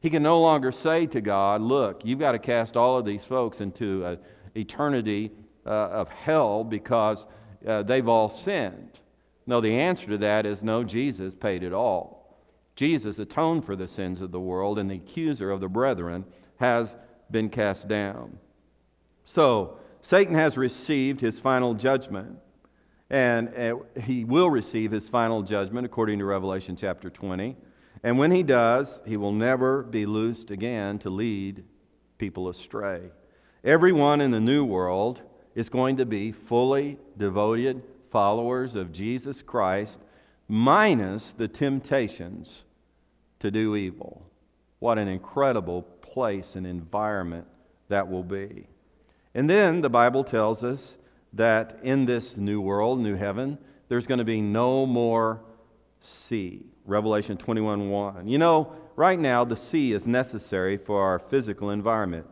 [0.00, 3.24] He can no longer say to God, Look, you've got to cast all of these
[3.24, 4.18] folks into an
[4.54, 5.30] eternity
[5.64, 7.26] uh, of hell because
[7.66, 9.00] uh, they've all sinned.
[9.46, 12.36] No, the answer to that is no, Jesus paid it all.
[12.74, 16.24] Jesus atoned for the sins of the world, and the accuser of the brethren
[16.56, 16.96] has
[17.30, 18.38] been cast down.
[19.24, 22.38] So, Satan has received his final judgment,
[23.12, 27.56] and uh, he will receive his final judgment according to Revelation chapter 20.
[28.02, 31.62] And when he does, he will never be loosed again to lead
[32.16, 33.10] people astray.
[33.62, 35.20] Everyone in the new world
[35.54, 40.00] is going to be fully devoted followers of Jesus Christ,
[40.48, 42.64] minus the temptations
[43.40, 44.26] to do evil.
[44.78, 47.46] What an incredible place and environment
[47.88, 48.68] that will be.
[49.34, 50.96] And then the Bible tells us
[51.32, 55.40] that in this new world, new heaven, there's going to be no more
[56.00, 56.64] sea.
[56.84, 58.28] Revelation 21 1.
[58.28, 62.26] You know, right now the sea is necessary for our physical environment.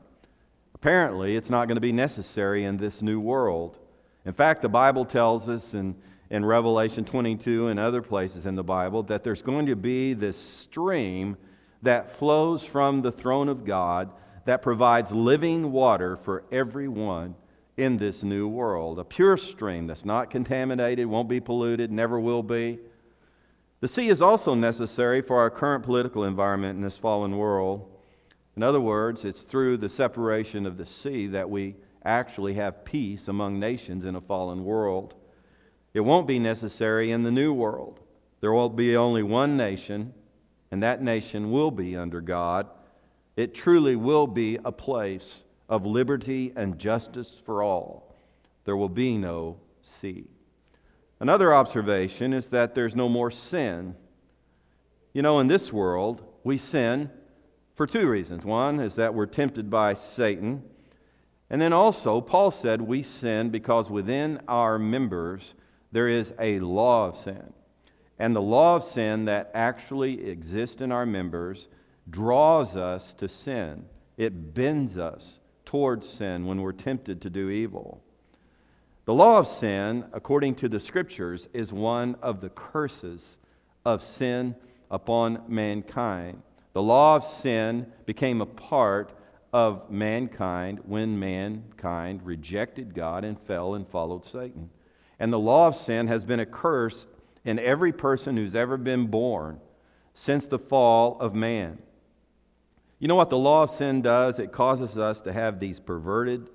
[0.75, 3.79] Apparently, it's not going to be necessary in this new world.
[4.25, 5.95] In fact, the Bible tells us in,
[6.31, 10.39] in Revelation 22 and other places in the Bible that there's going to be this
[10.39, 11.37] stream
[11.83, 14.11] that flows from the throne of God
[14.45, 17.35] that provides living water for everyone
[17.77, 18.99] in this new world.
[18.99, 22.79] A pure stream that's not contaminated, won't be polluted, never will be.
[23.81, 27.89] The sea is also necessary for our current political environment in this fallen world.
[28.57, 33.29] In other words, it's through the separation of the sea that we actually have peace
[33.29, 35.15] among nations in a fallen world.
[35.95, 38.01] It won't be necessary in the new world.
[38.41, 40.15] There will be only one nation,
[40.71, 42.69] and that nation will be under God.
[43.37, 48.17] It truly will be a place of liberty and justice for all.
[48.65, 50.27] There will be no sea.
[51.21, 53.95] Another observation is that there's no more sin.
[55.13, 57.11] You know, in this world, we sin
[57.77, 58.45] for two reasons.
[58.45, 60.65] One is that we're tempted by Satan.
[61.49, 65.55] And then also, Paul said we sin because within our members
[65.93, 67.53] there is a law of sin.
[68.19, 71.69] And the law of sin that actually exists in our members
[72.09, 73.85] draws us to sin,
[74.17, 75.40] it bends us
[75.71, 78.03] towards sin when we're tempted to do evil.
[79.05, 83.39] The law of sin, according to the scriptures, is one of the curses
[83.85, 84.57] of sin
[84.91, 86.43] upon mankind.
[86.73, 89.13] The law of sin became a part
[89.53, 94.71] of mankind when mankind rejected God and fell and followed Satan.
[95.21, 97.07] And the law of sin has been a curse
[97.45, 99.61] in every person who's ever been born
[100.15, 101.79] since the fall of man.
[103.01, 104.39] You know what the law of sin does?
[104.39, 106.49] It causes us to have these perverted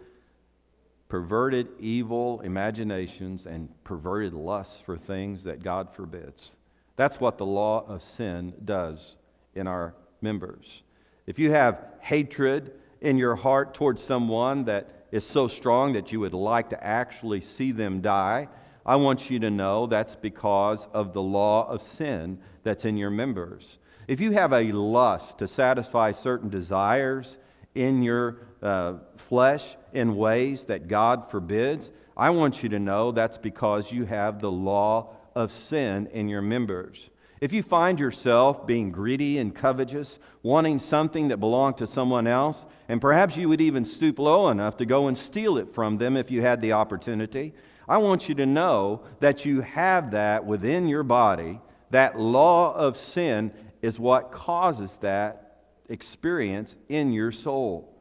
[1.08, 6.55] perverted evil imaginations and perverted lusts for things that God forbids.
[6.95, 9.15] That's what the law of sin does
[9.53, 10.81] in our members.
[11.27, 16.19] If you have hatred in your heart towards someone that is so strong that you
[16.19, 18.47] would like to actually see them die,
[18.86, 23.12] I want you to know that's because of the law of sin that's in your
[23.12, 23.77] members.
[24.07, 27.37] If you have a lust to satisfy certain desires
[27.73, 33.37] in your uh, flesh in ways that God forbids, I want you to know that's
[33.37, 37.09] because you have the law of sin in your members.
[37.41, 42.65] If you find yourself being greedy and covetous, wanting something that belonged to someone else,
[42.87, 46.15] and perhaps you would even stoop low enough to go and steal it from them
[46.15, 47.53] if you had the opportunity,
[47.87, 51.59] I want you to know that you have that within your body.
[51.91, 53.51] That law of sin
[53.86, 55.60] is what causes that
[55.90, 57.96] experience in your soul.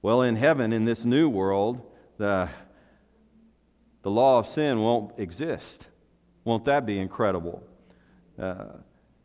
[0.00, 1.82] Well, in heaven, in this new world,
[2.16, 2.48] the,
[4.00, 5.86] the law of sin won't exist.
[6.44, 7.62] Won't that be incredible?
[8.40, 8.64] Uh,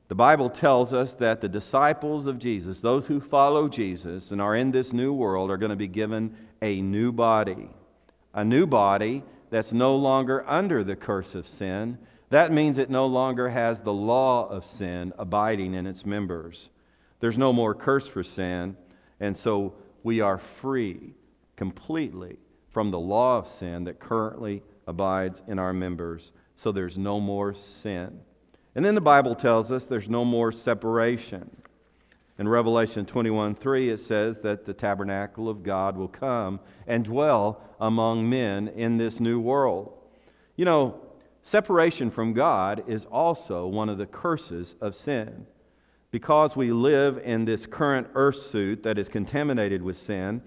[0.10, 4.58] the Bible tells us that the disciples of Jesus, those who follow Jesus and are
[4.58, 7.70] in this new world, are going to be given a new body.
[8.34, 11.98] A new body that's no longer under the curse of sin.
[12.30, 16.70] That means it no longer has the law of sin abiding in its members.
[17.20, 18.76] There's no more curse for sin,
[19.20, 19.74] and so
[20.04, 21.14] we are free
[21.56, 22.38] completely
[22.70, 26.32] from the law of sin that currently abides in our members.
[26.56, 28.20] So there's no more sin.
[28.76, 31.50] And then the Bible tells us there's no more separation.
[32.40, 37.62] In Revelation 21 3, it says that the tabernacle of God will come and dwell
[37.80, 39.94] among men in this new world.
[40.56, 41.02] You know,
[41.42, 45.48] separation from God is also one of the curses of sin.
[46.12, 50.42] Because we live in this current earth suit that is contaminated with sin,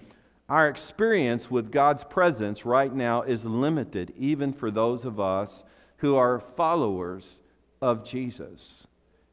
[0.49, 5.64] our experience with God's presence right now is limited, even for those of us
[5.99, 7.41] who are followers
[7.80, 8.86] of Jesus.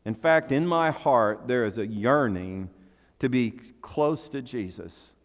[0.08, 2.70] In fact, in my heart, there is a yearning
[3.20, 3.52] to be
[3.82, 5.16] close to Jesus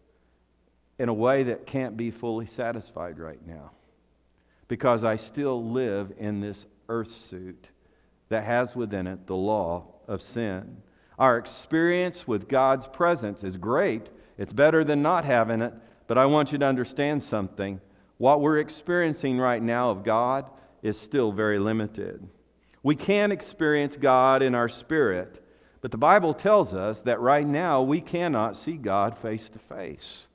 [0.99, 3.71] in a way that can't be fully satisfied right now
[4.67, 7.69] because I still live in this earth suit
[8.27, 10.81] that has within it the law of sin.
[11.17, 14.09] Our experience with God's presence is great.
[14.37, 15.73] It's better than not having it,
[16.07, 17.79] but I want you to understand something.
[18.17, 20.49] What we're experiencing right now of God
[20.81, 22.27] is still very limited.
[22.83, 25.41] We can experience God in our spirit,
[25.79, 30.27] but the Bible tells us that right now we cannot see God face to face.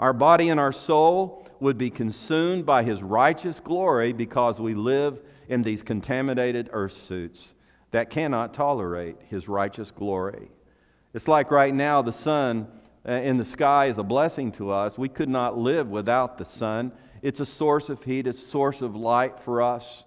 [0.00, 5.20] Our body and our soul would be consumed by His righteous glory because we live
[5.48, 7.54] in these contaminated earth suits
[7.92, 10.50] that cannot tolerate His righteous glory.
[11.12, 12.66] It's like right now the sun
[13.08, 14.98] uh, in the sky is a blessing to us.
[14.98, 16.90] We could not live without the sun.
[17.22, 20.04] It's a source of heat, it's a source of light for us.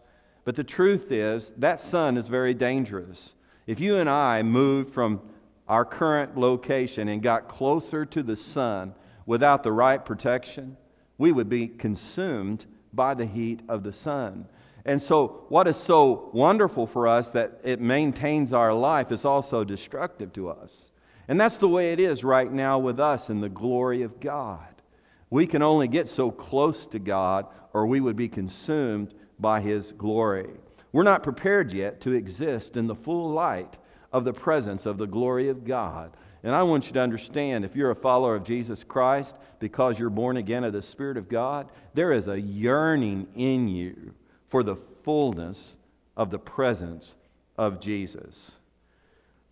[0.47, 3.35] But the truth is, that sun is very dangerous.
[3.65, 5.19] If you and I moved from
[5.67, 8.95] our current location and got closer to the sun
[9.25, 10.77] without the right protection,
[11.17, 14.45] we would be consumed by the heat of the sun.
[14.85, 19.65] And so, what is so wonderful for us that it maintains our life is also
[19.65, 20.91] destructive to us.
[21.27, 24.81] And that's the way it is right now with us in the glory of God.
[25.29, 29.91] We can only get so close to God, or we would be consumed by His
[29.91, 30.49] glory.
[30.91, 33.77] We're not prepared yet to exist in the full light
[34.11, 36.15] of the presence of the glory of God.
[36.43, 40.09] And I want you to understand if you're a follower of Jesus Christ, because you're
[40.09, 44.13] born again of the Spirit of God, there is a yearning in you
[44.47, 45.77] for the fullness
[46.15, 47.15] of the presence
[47.57, 48.57] of Jesus.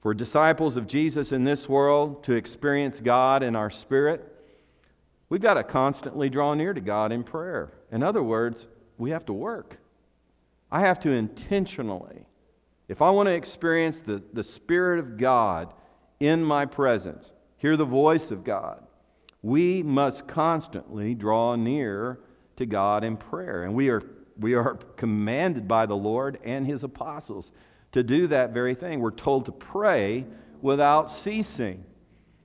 [0.01, 4.31] For disciples of Jesus in this world to experience God in our spirit,
[5.29, 7.73] we've got to constantly draw near to God in prayer.
[7.91, 8.67] In other words,
[8.97, 9.77] we have to work.
[10.71, 12.25] I have to intentionally,
[12.87, 15.73] if I want to experience the, the Spirit of God
[16.19, 18.85] in my presence, hear the voice of God,
[19.41, 22.19] we must constantly draw near
[22.57, 23.63] to God in prayer.
[23.63, 24.01] And we are,
[24.39, 27.51] we are commanded by the Lord and his apostles
[27.91, 28.99] to do that very thing.
[28.99, 30.25] We're told to pray
[30.61, 31.85] without ceasing.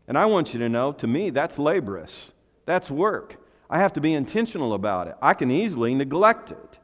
[0.07, 2.33] And I want you to know, to me, that's laborious.
[2.67, 3.37] That's work.
[3.71, 5.15] I have to be intentional about it.
[5.23, 6.79] I can easily neglect it.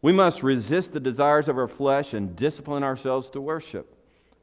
[0.00, 3.98] We must resist the desires of our flesh and discipline ourselves to worship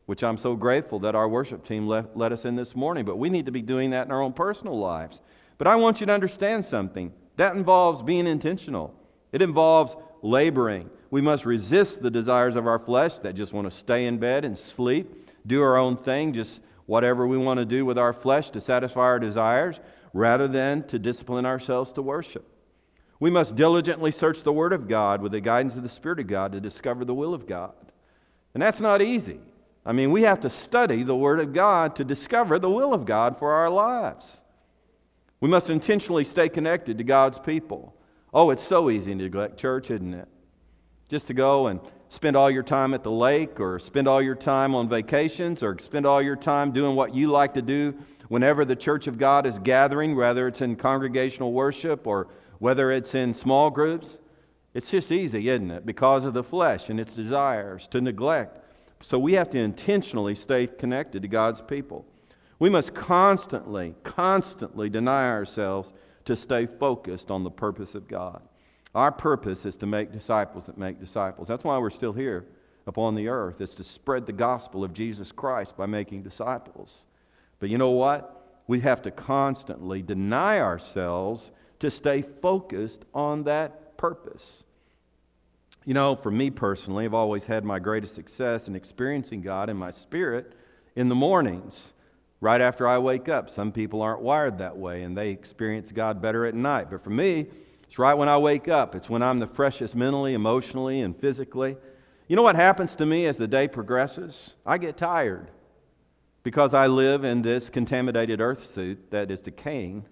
[0.10, 3.06] which I'm so grateful that our worship team let, us in this morning.
[3.06, 5.22] But we need to be doing that in our own personal lives.
[5.60, 8.92] But I want you to understand something that involves being intentional,
[9.32, 10.90] it involves laboring.
[11.12, 14.46] We must resist the desires of our flesh that just want to stay in bed
[14.46, 18.50] and sleep, do our own thing, just whatever we want to do with our flesh
[18.50, 19.80] to satisfy our desires,
[20.14, 22.46] rather than to discipline ourselves to worship.
[23.20, 26.28] We must diligently search the Word of God with the guidance of the Spirit of
[26.28, 27.74] God to discover the will of God.
[28.54, 29.40] And that's not easy.
[29.86, 33.06] I mean, we have to study the Word of God to discover the will of
[33.06, 34.42] God for our lives.
[35.42, 37.96] We must intentionally stay connected to God's people.
[38.34, 40.28] Oh, it's so easy to neglect church, isn't it?
[41.08, 41.80] Just to go and
[42.10, 45.78] spend all your time at the lake or spend all your time on vacations or
[45.80, 47.94] spend all your time doing what you like to do
[48.28, 52.28] whenever the church of God is gathering, whether it's in congregational worship or
[52.60, 54.18] whether it's in small groups.
[54.74, 55.86] It's just easy, isn't it?
[55.86, 58.60] Because of the flesh and its desires to neglect
[59.02, 62.06] so we have to intentionally stay connected to God's people.
[62.58, 65.94] We must constantly, constantly deny ourselves
[66.26, 68.42] to stay focused on the purpose of God.
[68.96, 71.48] Our purpose is to make disciples that make disciples.
[71.48, 72.46] That's why we're still here
[72.88, 77.06] upon the earth, is to spread the gospel of Jesus Christ by making disciples.
[77.60, 78.36] But you know what?
[78.68, 84.64] We have to constantly deny ourselves to stay focused on that purpose.
[85.86, 89.78] You know, for me personally, I've always had my greatest success in experiencing God in
[89.78, 90.54] my spirit
[90.96, 91.94] in the mornings,
[92.42, 93.50] right after I wake up.
[93.50, 96.90] Some people aren't wired that way and they experience God better at night.
[96.90, 97.48] But for me,
[97.90, 98.94] it's right when I wake up.
[98.94, 101.76] It's when I'm the freshest mentally, emotionally, and physically.
[102.28, 104.54] You know what happens to me as the day progresses?
[104.64, 105.50] I get tired
[106.44, 110.06] because I live in this contaminated earth suit that is decaying.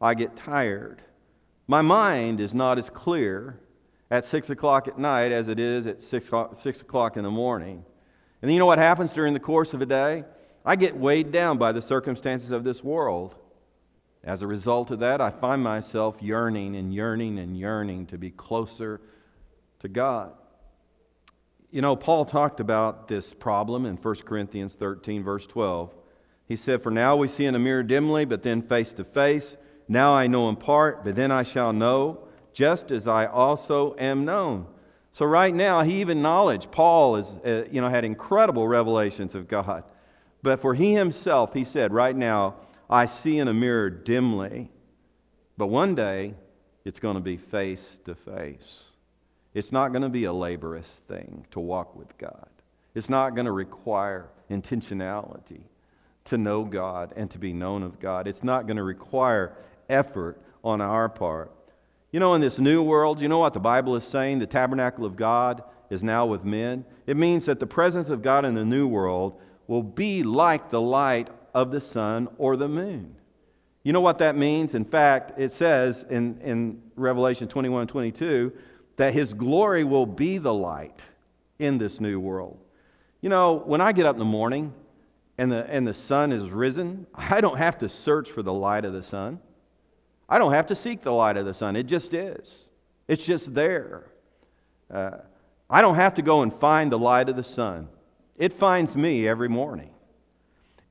[0.00, 1.02] I get tired.
[1.68, 3.60] My mind is not as clear
[4.10, 7.30] at 6 o'clock at night as it is at 6 o'clock, 6 o'clock in the
[7.30, 7.84] morning.
[8.42, 10.24] And you know what happens during the course of a day?
[10.64, 13.36] I get weighed down by the circumstances of this world.
[14.24, 18.30] As a result of that, I find myself yearning and yearning and yearning to be
[18.30, 19.02] closer
[19.80, 20.32] to God.
[21.70, 25.94] You know, Paul talked about this problem in 1 Corinthians 13, verse 12.
[26.46, 29.58] He said, For now we see in a mirror dimly, but then face to face.
[29.88, 34.24] Now I know in part, but then I shall know, just as I also am
[34.24, 34.66] known.
[35.12, 39.48] So right now, he even acknowledged Paul is, uh, you know, had incredible revelations of
[39.48, 39.84] God.
[40.42, 42.56] But for he himself, he said, right now,
[42.94, 44.70] I see in a mirror dimly,
[45.58, 46.34] but one day
[46.84, 48.84] it's going to be face to face.
[49.52, 52.46] It's not going to be a laborious thing to walk with God.
[52.94, 55.62] It's not going to require intentionality
[56.26, 58.28] to know God and to be known of God.
[58.28, 59.56] It's not going to require
[59.88, 61.50] effort on our part.
[62.12, 64.38] You know, in this new world, you know what the Bible is saying?
[64.38, 66.84] The tabernacle of God is now with men.
[67.08, 70.80] It means that the presence of God in the new world will be like the
[70.80, 73.14] light of the sun or the moon.
[73.84, 74.74] You know what that means?
[74.74, 78.52] In fact, it says in, in Revelation 21 22
[78.96, 81.02] that his glory will be the light
[81.58, 82.58] in this new world.
[83.20, 84.72] You know, when I get up in the morning
[85.38, 88.84] and the, and the sun is risen, I don't have to search for the light
[88.84, 89.40] of the sun.
[90.28, 91.76] I don't have to seek the light of the sun.
[91.76, 92.68] It just is,
[93.06, 94.04] it's just there.
[94.90, 95.18] Uh,
[95.68, 97.88] I don't have to go and find the light of the sun,
[98.36, 99.93] it finds me every morning.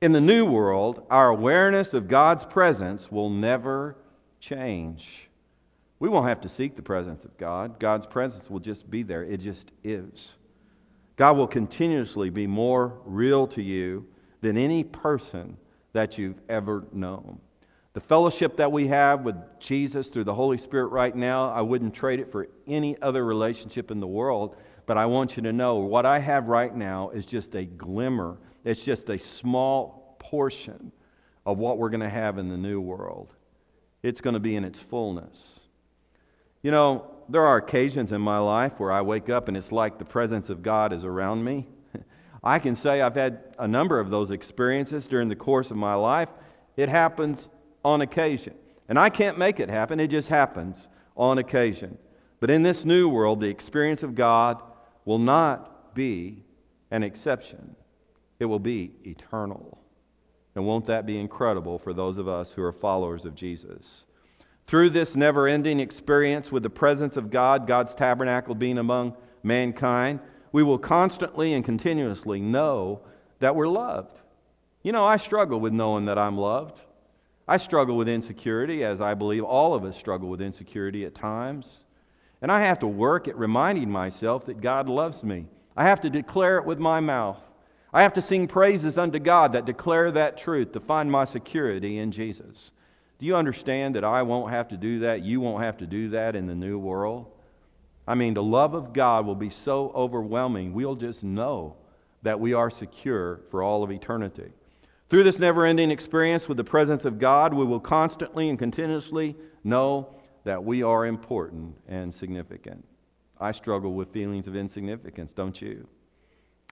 [0.04, 3.96] In the new world, our awareness of God's presence will never
[4.38, 5.30] change.
[5.98, 7.80] We won't have to seek the presence of God.
[7.80, 9.24] God's presence will just be there.
[9.24, 10.34] It just is.
[11.16, 14.06] God will continuously be more real to you
[14.42, 15.56] than any person
[15.94, 17.40] that you've ever known.
[17.94, 21.94] The fellowship that we have with Jesus through the Holy Spirit right now, I wouldn't
[21.94, 24.54] trade it for any other relationship in the world.
[24.84, 28.36] But I want you to know what I have right now is just a glimmer
[28.64, 30.92] it's just a small portion
[31.46, 33.34] of what we're going to have in the new world.
[34.02, 35.60] It's going to be in its fullness.
[36.62, 39.98] You know, there are occasions in my life where I wake up and it's like
[39.98, 41.68] the presence of God is around me.
[42.44, 45.94] I can say I've had a number of those experiences during the course of my
[45.94, 46.30] life.
[46.76, 47.48] It happens
[47.84, 48.54] on occasion.
[48.88, 51.98] And I can't make it happen, it just happens on occasion.
[52.40, 54.62] But in this new world, the experience of God
[55.04, 56.44] will not be
[56.90, 57.76] an exception
[58.38, 59.78] it will be eternal.
[60.54, 64.04] And won't that be incredible for those of us who are followers of Jesus?
[64.66, 70.20] Through this never ending experience with the presence of God, God's tabernacle being among mankind,
[70.52, 73.00] we will constantly and continuously know
[73.40, 74.20] that we're loved.
[74.82, 76.80] You know, I struggle with knowing that I'm loved.
[77.46, 81.84] I struggle with insecurity, as I believe all of us struggle with insecurity at times.
[82.40, 85.46] And I have to work at reminding myself that God loves me.
[85.76, 87.40] I have to declare it with my mouth.
[87.94, 91.96] I have to sing praises unto God that declare that truth to find my security
[91.96, 92.72] in Jesus.
[93.20, 95.22] Do you understand that I won't have to do that?
[95.22, 97.26] You won't have to do that in the new world?
[98.04, 101.76] I mean, the love of God will be so overwhelming, we'll just know
[102.22, 104.50] that we are secure for all of eternity.
[105.08, 109.36] Through this never ending experience with the presence of God, we will constantly and continuously
[109.62, 112.84] know that we are important and significant.
[113.38, 115.86] I struggle with feelings of insignificance, don't you?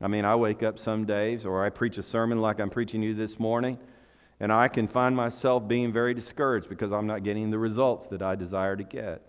[0.00, 3.02] I mean, I wake up some days or I preach a sermon like I'm preaching
[3.02, 3.78] you this morning,
[4.40, 8.22] and I can find myself being very discouraged because I'm not getting the results that
[8.22, 9.22] I desire to get.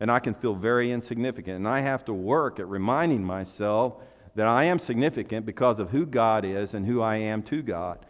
[0.00, 1.56] And I can feel very insignificant.
[1.56, 3.94] And I have to work at reminding myself
[4.34, 8.04] that I am significant because of who God is and who I am to God.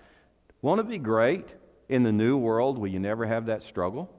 [0.61, 1.54] Won't it be great
[1.88, 4.11] in the new world where you never have that struggle?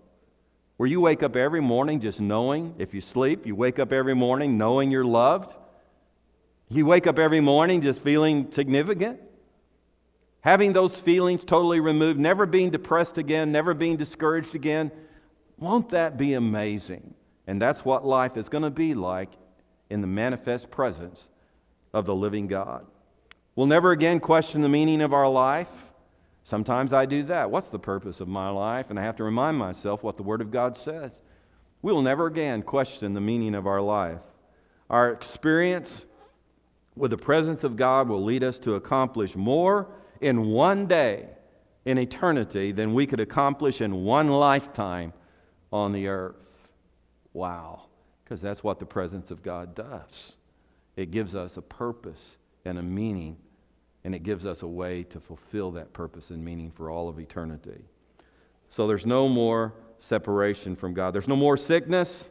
[0.77, 4.15] Where you wake up every morning just knowing, if you sleep, you wake up every
[4.15, 5.53] morning knowing you're loved
[6.70, 9.20] you wake up every morning just feeling significant.
[10.41, 14.91] Having those feelings totally removed, never being depressed again, never being discouraged again.
[15.57, 17.13] Won't that be amazing?
[17.47, 19.30] And that's what life is going to be like
[19.89, 21.28] in the manifest presence
[21.91, 22.86] of the living God.
[23.55, 25.67] We'll never again question the meaning of our life.
[26.43, 27.51] Sometimes I do that.
[27.51, 28.89] What's the purpose of my life?
[28.89, 31.20] And I have to remind myself what the Word of God says.
[31.82, 34.20] We will never again question the meaning of our life.
[34.89, 36.05] Our experience
[36.99, 39.87] with the presence of God will lead us to accomplish more
[40.19, 41.29] in one day
[41.85, 45.13] in eternity than we could accomplish in one lifetime
[45.71, 46.73] on the earth.
[47.33, 47.85] Wow.
[48.23, 50.33] Because that's what the presence of God does.
[50.97, 53.37] It gives us a purpose and a meaning,
[54.03, 57.17] and it gives us a way to fulfill that purpose and meaning for all of
[57.17, 57.79] eternity.
[58.69, 61.11] So there's no more separation from God.
[61.11, 62.29] There's no more sickness.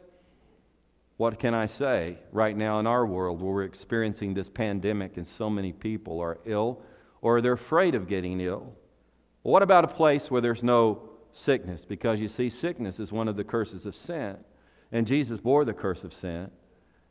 [1.19, 5.27] What can I say right now in our world where we're experiencing this pandemic and
[5.27, 6.81] so many people are ill
[7.19, 8.73] or they're afraid of getting ill.
[9.43, 11.83] Well, what about a place where there's no sickness?
[11.83, 14.37] Because you see, sickness is one of the curses of sin.
[14.93, 16.51] And Jesus bore the curse of sin.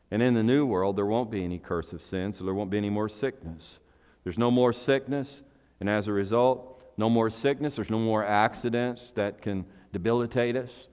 [0.09, 2.71] And in the new world, there won't be any curse of sin, so there won't
[2.71, 3.77] be any more sickness.
[4.23, 5.43] There's no more sickness,
[5.79, 7.75] and as a result, no more sickness.
[7.75, 10.87] There's no more accidents that can debilitate us.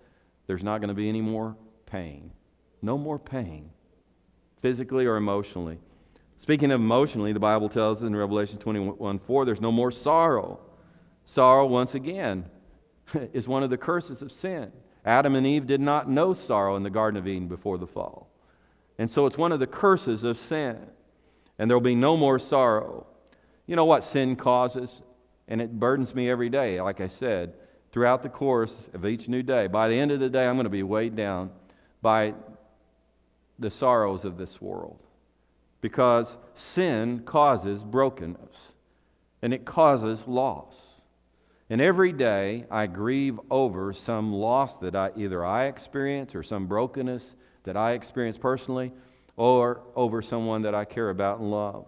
[0.47, 1.57] There's not going to be any more
[1.87, 2.33] pain.
[2.83, 3.71] No more pain,
[4.61, 5.79] physically or emotionally.
[6.37, 10.61] Speaking of emotionally, the Bible tells us in Revelation 21 4, there's no more sorrow.
[11.25, 12.47] Sorrow, once again,
[13.33, 14.73] is one of the curses of sin.
[15.05, 18.29] Adam and Eve did not know sorrow in the Garden of Eden before the fall.
[18.99, 20.79] And so it's one of the curses of sin.
[21.59, 23.07] And there will be no more sorrow.
[23.67, 25.03] You know what sin causes?
[25.49, 27.55] And it burdens me every day, like I said,
[27.93, 29.69] throughout the course of each new day.
[29.69, 31.51] By the end of the day, I'm going to be weighed down
[32.03, 32.35] by
[33.59, 34.99] the sorrows of this world.
[35.81, 38.73] Because sin causes brokenness
[39.43, 40.75] and it causes loss.
[41.69, 46.67] And every day I grieve over some loss that I, either I experience or some
[46.67, 47.35] brokenness
[47.65, 48.93] that I experience personally
[49.37, 51.87] or over someone that I care about and love.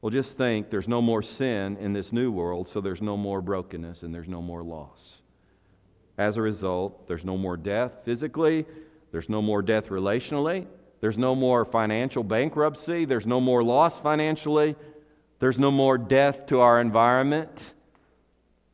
[0.00, 3.40] Well, just think there's no more sin in this new world, so there's no more
[3.40, 5.22] brokenness and there's no more loss.
[6.18, 8.66] As a result, there's no more death physically,
[9.12, 10.66] there's no more death relationally,
[11.04, 14.74] there's no more financial bankruptcy, there's no more loss financially,
[15.38, 17.74] there's no more death to our environment.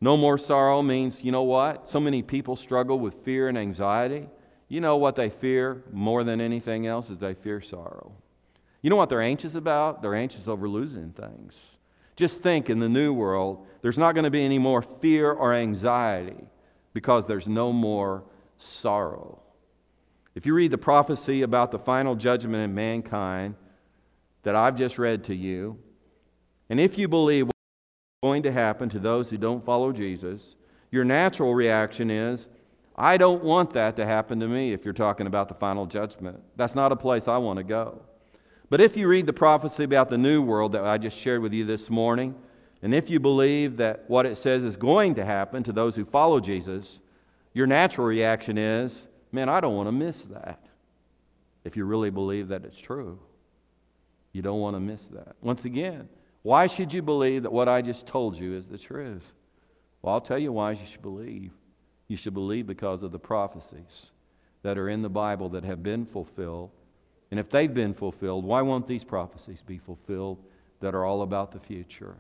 [0.01, 1.89] No more sorrow means, you know what?
[1.89, 4.29] So many people struggle with fear and anxiety.
[4.69, 8.13] You know what they fear more than anything else is they fear sorrow.
[8.81, 10.01] You know what they're anxious about?
[10.01, 11.57] They're anxious over losing things.
[12.15, 15.53] Just think in the new world, there's not going to be any more fear or
[15.53, 16.47] anxiety
[16.93, 18.23] because there's no more
[18.57, 19.43] sorrow.
[20.35, 23.57] If you read the prophecy about the final judgment in mankind
[24.43, 25.79] that I've just read to you,
[26.69, 27.59] and if you believe what's
[28.23, 30.55] going to happen to those who don't follow Jesus,
[30.91, 32.49] your natural reaction is,
[32.97, 36.41] I don't want that to happen to me if you're talking about the final judgment.
[36.57, 38.03] That's not a place I want to go.
[38.69, 41.53] But if you read the prophecy about the new world that I just shared with
[41.53, 42.37] you this morning,
[42.83, 46.05] and if you believe that what it says is going to happen to those who
[46.05, 47.01] follow Jesus,
[47.53, 50.61] your natural reaction is, man, I don't want to miss that.
[51.65, 53.19] If you really believe that it's true,
[54.33, 55.37] you don't want to miss that.
[55.41, 56.09] Once again,
[56.43, 59.33] why should you believe that what I just told you is the truth?
[60.01, 61.53] Well, I'll tell you why you should believe.
[62.09, 64.11] You should believe because of the prophecies
[64.63, 66.71] that are in the Bible that have been fulfilled.
[67.31, 70.39] And if they've been fulfilled, why won't these prophecies be fulfilled
[70.81, 72.17] that are all about the future?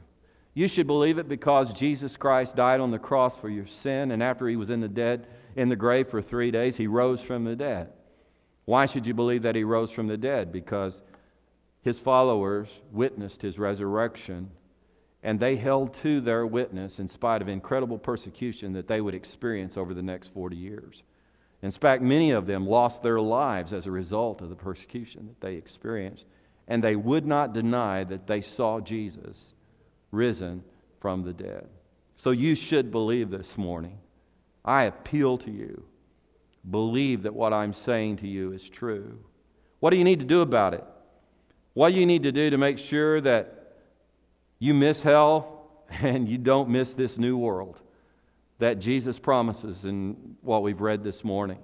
[0.60, 4.22] You should believe it because Jesus Christ died on the cross for your sin, and
[4.22, 7.44] after he was in the dead in the grave for 3 days, he rose from
[7.44, 7.88] the dead.
[8.66, 10.52] Why should you believe that he rose from the dead?
[10.52, 11.00] Because
[11.80, 14.50] his followers witnessed his resurrection
[15.22, 19.78] and they held to their witness in spite of incredible persecution that they would experience
[19.78, 21.02] over the next 40 years.
[21.62, 25.40] In fact, many of them lost their lives as a result of the persecution that
[25.40, 26.26] they experienced,
[26.68, 29.54] and they would not deny that they saw Jesus
[30.10, 30.64] risen
[31.00, 31.68] from the dead.
[32.16, 33.98] So you should believe this morning.
[34.64, 35.84] I appeal to you.
[36.68, 39.18] Believe that what I'm saying to you is true.
[39.78, 40.84] What do you need to do about it?
[41.72, 43.74] What do you need to do to make sure that
[44.58, 47.80] you miss hell and you don't miss this new world
[48.60, 51.58] that Jesus promises in what we've read this morning.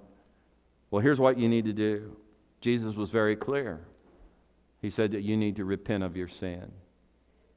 [0.91, 2.17] Well, here's what you need to do.
[2.61, 3.87] Jesus was very clear.
[4.81, 6.73] He said that you need to repent of your sin.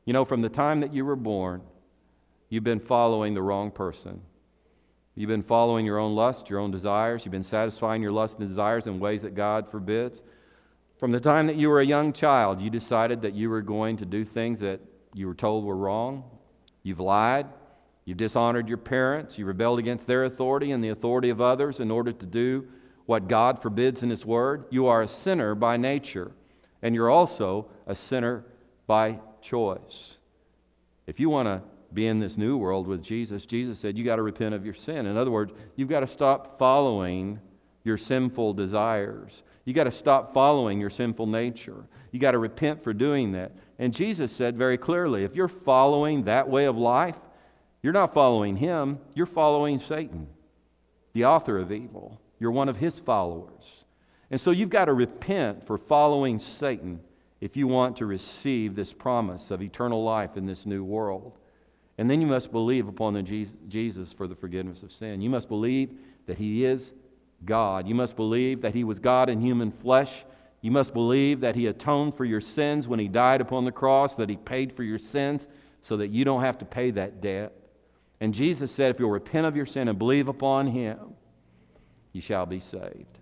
[0.09, 1.61] You know, from the time that you were born,
[2.49, 4.21] you've been following the wrong person.
[5.13, 7.23] You've been following your own lust, your own desires.
[7.23, 10.23] You've been satisfying your lust and desires in ways that God forbids.
[10.97, 13.97] From the time that you were a young child, you decided that you were going
[13.97, 14.79] to do things that
[15.13, 16.23] you were told were wrong.
[16.81, 17.45] You've lied.
[18.03, 19.37] You've dishonored your parents.
[19.37, 22.67] You rebelled against their authority and the authority of others in order to do
[23.05, 24.65] what God forbids in His Word.
[24.71, 26.31] You are a sinner by nature,
[26.81, 28.43] and you're also a sinner
[28.87, 30.15] by choice.
[31.07, 31.61] If you want to
[31.93, 34.73] be in this new world with Jesus, Jesus said you got to repent of your
[34.73, 35.05] sin.
[35.05, 37.39] In other words, you've got to stop following
[37.83, 39.41] your sinful desires.
[39.65, 41.85] You got to stop following your sinful nature.
[42.11, 43.51] You got to repent for doing that.
[43.77, 47.17] And Jesus said very clearly if you're following that way of life,
[47.81, 50.27] you're not following him, you're following Satan,
[51.13, 52.19] the author of evil.
[52.39, 53.85] You're one of his followers.
[54.31, 56.99] And so you've got to repent for following Satan
[57.41, 61.37] if you want to receive this promise of eternal life in this new world.
[61.97, 65.21] And then you must believe upon the Jesus for the forgiveness of sin.
[65.21, 65.91] You must believe
[66.27, 66.93] that he is
[67.45, 67.87] God.
[67.87, 70.23] You must believe that he was God in human flesh
[70.61, 74.15] you must believe that He atoned for your sins when He died upon the cross,
[74.15, 75.47] that He paid for your sins
[75.81, 77.53] so that you don't have to pay that debt.
[78.19, 81.13] And Jesus said, if you'll repent of your sin and believe upon him,
[82.11, 83.19] you shall be saved.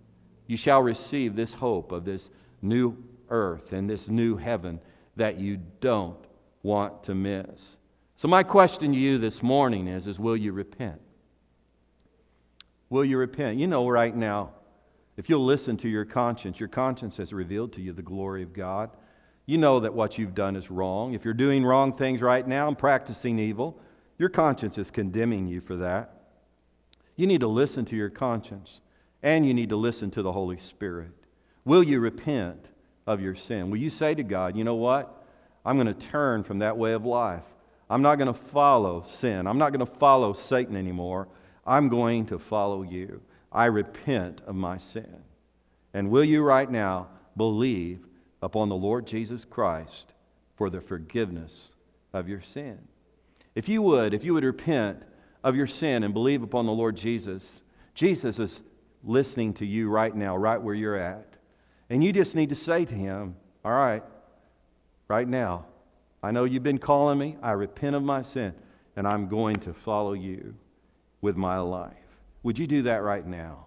[0.48, 2.32] You shall receive this hope of this
[2.64, 2.98] new
[3.30, 4.80] earth and this new heaven
[5.16, 6.18] that you don't
[6.64, 7.78] want to miss.
[8.16, 11.02] So my question to you this morning is, is will you repent?
[12.90, 13.58] Will you repent?
[13.58, 14.52] You know right now,
[15.18, 18.54] if you'll listen to your conscience, your conscience has revealed to you the glory of
[18.54, 18.92] God.
[19.46, 21.14] You know that what you've done is wrong.
[21.14, 23.80] If you're doing wrong things right now and practicing evil,
[24.18, 26.14] your conscience is condemning you for that.
[27.16, 28.82] You need to listen to your conscience
[29.24, 31.12] and you need to listen to the Holy Spirit.
[31.66, 32.68] Will you repent
[33.08, 33.72] of your sin?
[33.72, 35.24] Will you say to God, you know what?
[35.66, 37.44] I'm going to turn from that way of life.
[37.90, 39.48] I'm not going to follow sin.
[39.48, 41.28] I'm not going to follow Satan anymore.
[41.66, 43.22] I'm going to follow you.
[43.52, 45.24] I repent of my sin.
[45.94, 48.06] And will you right now believe
[48.42, 50.14] upon the Lord Jesus Christ
[50.56, 51.74] for the forgiveness
[52.14, 52.80] of your sin?
[53.56, 55.02] If you would, if you would repent
[55.44, 57.62] of your sin and believe upon the Lord Jesus,
[57.96, 58.62] Jesus is
[59.04, 61.27] listening to you right now, right where you're at.
[61.90, 64.04] And you just need to say to him, All right,
[65.08, 65.66] right now,
[66.22, 67.38] I know you've been calling me.
[67.42, 68.54] I repent of my sin,
[68.96, 70.56] and I'm going to follow you
[71.22, 71.94] with my life.
[72.44, 73.66] Would you do that right now?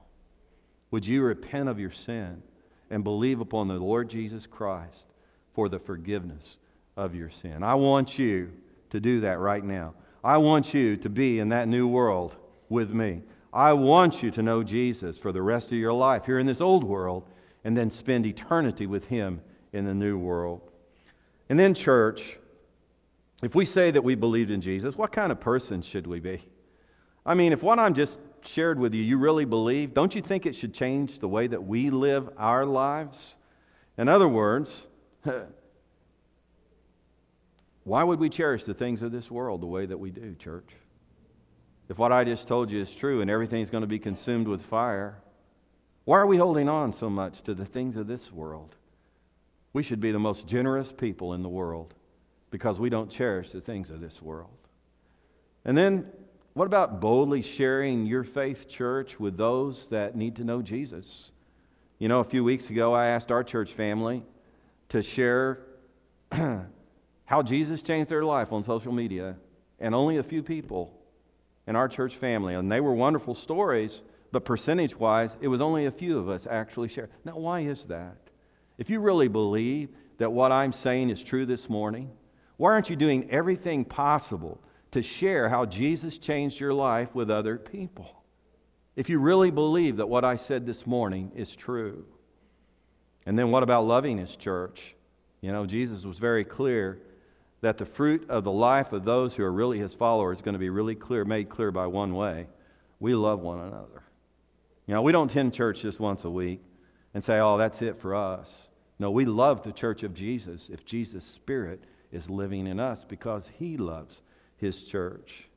[0.91, 2.43] Would you repent of your sin
[2.91, 5.07] and believe upon the Lord Jesus Christ
[5.55, 6.57] for the forgiveness
[6.97, 7.63] of your sin?
[7.63, 8.51] I want you
[8.91, 9.95] to do that right now.
[10.23, 12.37] I want you to be in that new world
[12.69, 13.23] with me.
[13.53, 16.61] I want you to know Jesus for the rest of your life here in this
[16.61, 17.25] old world
[17.65, 19.41] and then spend eternity with Him
[19.73, 20.71] in the new world.
[21.49, 22.39] And then, church,
[23.43, 26.43] if we say that we believed in Jesus, what kind of person should we be?
[27.25, 30.47] I mean, if what I'm just shared with you, you really believe, don't you think
[30.47, 33.37] it should change the way that we live our lives?
[33.99, 34.87] In other words,
[37.85, 40.69] why would we cherish the things of this world the way that we do, church?
[41.89, 44.63] If what I just told you is true and everything's going to be consumed with
[44.63, 45.19] fire,
[46.11, 48.75] why are we holding on so much to the things of this world?
[49.73, 51.95] We should be the most generous people in the world
[52.51, 54.59] because we don't cherish the things of this world.
[55.65, 56.11] And then,
[56.55, 61.31] what about boldly sharing your faith, church, with those that need to know Jesus?
[62.01, 64.25] You know, a few weeks ago, I asked our church family
[64.89, 65.61] to share
[66.33, 69.37] how Jesus changed their life on social media,
[69.79, 70.93] and only a few people
[71.69, 74.01] in our church family, and they were wonderful stories,
[74.33, 77.11] but percentage wise, it was only a few of us actually shared.
[77.25, 78.17] Now, why is that?
[78.79, 82.11] If you really believe that what I'm saying is true this morning,
[82.57, 84.61] why aren't you doing everything possible
[84.93, 88.23] to share how Jesus changed your life with other people?
[88.97, 92.05] If you really believe that what I said this morning is true.
[93.27, 94.95] And then what about loving his church?
[95.41, 97.01] You know, Jesus was very clear
[97.61, 100.55] that the fruit of the life of those who are really his followers is going
[100.55, 102.47] to be really clear, made clear by one way.
[102.99, 104.03] We love one another.
[104.91, 106.61] You know, we don't attend church just once a week
[107.15, 108.53] and say, oh, that's it for us.
[108.99, 113.49] No, we love the church of Jesus if Jesus' Spirit is living in us because
[113.57, 114.21] he loves
[114.57, 115.49] his church.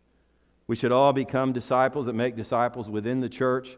[0.67, 3.75] We should all become disciples that make disciples within the church,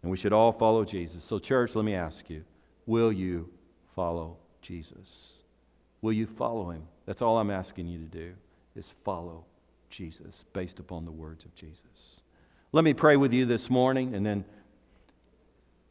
[0.00, 1.22] and we should all follow Jesus.
[1.22, 2.42] So, church, let me ask you
[2.86, 3.50] will you
[3.94, 5.34] follow Jesus?
[6.00, 6.84] Will you follow him?
[7.04, 8.32] That's all I'm asking you to do
[8.74, 9.44] is follow
[9.90, 12.22] Jesus based upon the words of Jesus.
[12.72, 14.46] Let me pray with you this morning, and then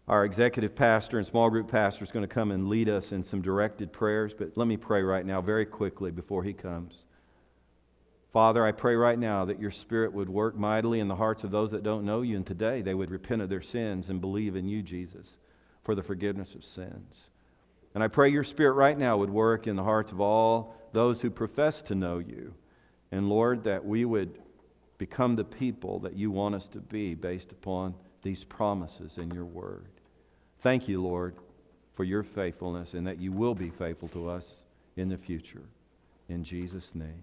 [0.08, 3.24] our executive pastor and small group pastor is going to come and lead us in
[3.24, 4.34] some directed prayers.
[4.34, 7.06] But let me pray right now, very quickly, before he comes.
[8.34, 11.51] Father, I pray right now that your spirit would work mightily in the hearts of
[11.51, 14.56] those that don't know you, and today they would repent of their sins and believe
[14.56, 15.38] in you, Jesus,
[15.84, 17.30] for the forgiveness of sins.
[17.93, 21.22] And I pray your spirit right now would work in the hearts of all those
[21.22, 22.56] who profess to know you.
[23.12, 24.39] And Lord, that we would
[24.97, 27.93] become the people that you want us to be based upon
[28.24, 29.93] these promises in your word.
[30.64, 31.36] Thank you, Lord,
[31.93, 34.64] for your faithfulness and that you will be faithful to us
[34.95, 35.61] in the future.
[36.30, 37.22] In Jesus' name,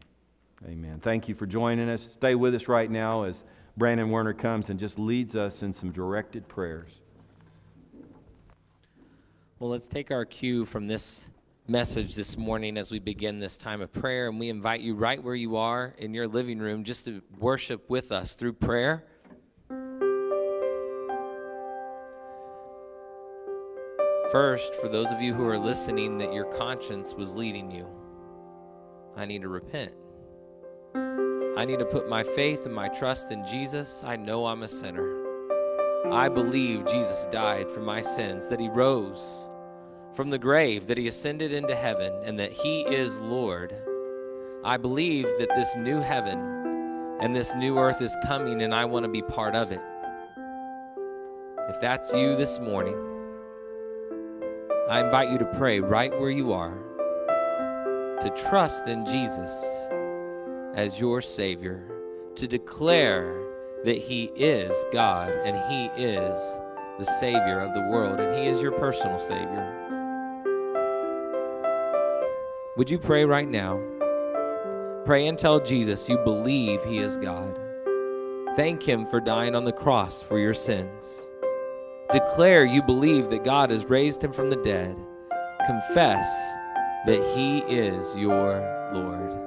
[0.68, 1.01] amen.
[1.01, 2.03] Thank you for joining us.
[2.03, 3.45] Stay with us right now as
[3.78, 6.91] Brandon Werner comes and just leads us in some directed prayers.
[9.59, 11.30] Well, let's take our cue from this
[11.66, 14.28] message this morning as we begin this time of prayer.
[14.28, 17.88] And we invite you right where you are in your living room just to worship
[17.88, 19.07] with us through prayer.
[24.31, 27.85] First, for those of you who are listening, that your conscience was leading you,
[29.16, 29.93] I need to repent.
[30.95, 34.05] I need to put my faith and my trust in Jesus.
[34.05, 35.16] I know I'm a sinner.
[36.12, 39.49] I believe Jesus died for my sins, that he rose
[40.14, 43.74] from the grave, that he ascended into heaven, and that he is Lord.
[44.62, 46.39] I believe that this new heaven
[47.20, 49.81] and this new earth is coming, and I want to be part of it.
[51.68, 53.10] If that's you this morning,
[54.89, 56.74] I invite you to pray right where you are,
[58.20, 59.64] to trust in Jesus
[60.74, 61.83] as your Savior,
[62.37, 63.41] to declare
[63.85, 66.35] that He is God and He is
[66.99, 69.76] the Savior of the world and He is your personal Savior.
[72.76, 73.81] Would you pray right now?
[75.05, 77.59] Pray and tell Jesus you believe He is God.
[78.57, 81.30] Thank Him for dying on the cross for your sins.
[82.13, 84.97] Declare you believe that God has raised Him from the dead.
[85.65, 86.29] Confess
[87.07, 88.61] that He is your
[88.93, 89.39] Lord.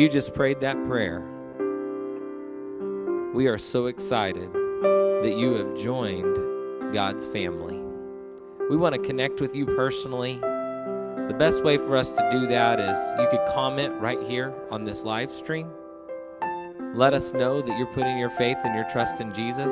[0.00, 1.20] You just prayed that prayer,
[3.34, 7.78] we are so excited that you have joined God's family.
[8.70, 10.36] We want to connect with you personally.
[10.38, 14.84] The best way for us to do that is you could comment right here on
[14.84, 15.68] this live stream.
[16.94, 19.70] Let us know that you're putting your faith and your trust in Jesus.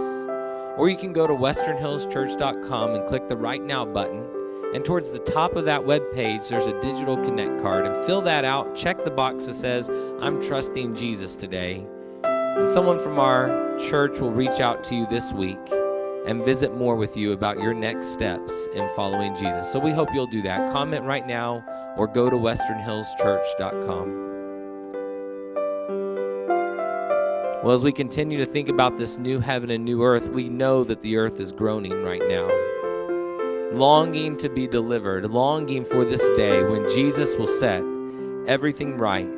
[0.77, 4.38] Or you can go to westernhillschurch.com and click the Right Now button
[4.75, 7.87] and towards the top of that web page, there's a digital connect card.
[7.87, 8.77] And fill that out.
[8.77, 9.89] Check the box that says,
[10.21, 11.87] I'm trusting Jesus today.
[12.23, 15.57] And someone from our church will reach out to you this week
[16.27, 19.73] and visit more with you about your next steps in following Jesus.
[19.73, 20.71] So we hope you'll do that.
[20.71, 21.65] Comment right now
[21.97, 24.27] or go to westernhillschurch.com.
[27.65, 30.85] Well, as we continue to think about this new heaven and new earth, we know
[30.85, 32.51] that the earth is groaning right now
[33.73, 37.83] longing to be delivered, longing for this day when Jesus will set
[38.47, 39.29] everything right.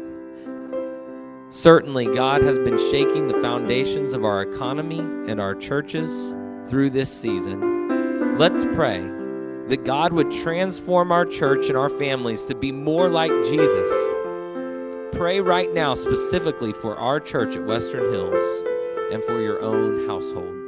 [1.49, 6.35] Certainly, God has been shaking the foundations of our economy and our churches
[6.68, 8.39] through this season.
[8.39, 9.01] Let's pray
[9.66, 13.91] that God would transform our church and our families to be more like Jesus.
[15.12, 18.62] Pray right now specifically for our church at Western Hills
[19.12, 20.59] and for your own household.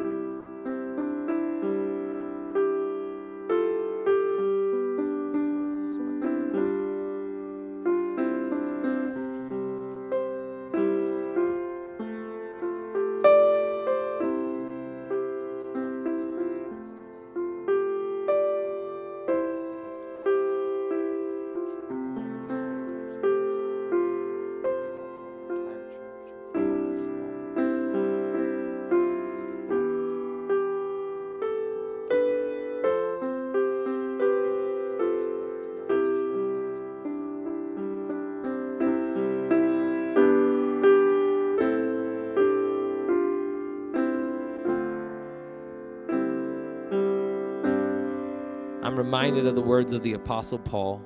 [49.13, 50.99] Reminded of the words of the Apostle Paul.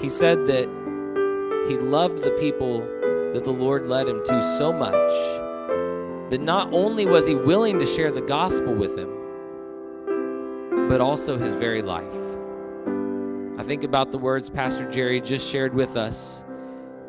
[0.00, 0.64] He said that
[1.68, 2.80] he loved the people
[3.34, 5.12] that the Lord led him to so much
[6.30, 9.10] that not only was he willing to share the gospel with them,
[10.88, 12.10] but also his very life.
[13.58, 16.42] I think about the words Pastor Jerry just shared with us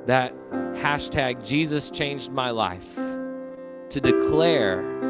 [0.08, 0.36] that
[0.76, 5.01] hashtag Jesus changed my life to declare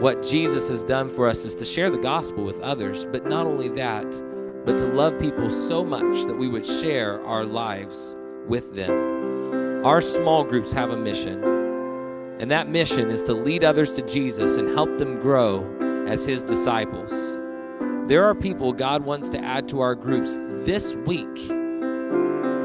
[0.00, 3.46] what Jesus has done for us is to share the gospel with others, but not
[3.46, 4.10] only that,
[4.64, 8.16] but to love people so much that we would share our lives
[8.48, 9.84] with them.
[9.84, 11.44] Our small groups have a mission,
[12.40, 15.66] and that mission is to lead others to Jesus and help them grow
[16.08, 17.38] as his disciples.
[18.08, 21.48] There are people God wants to add to our groups this week,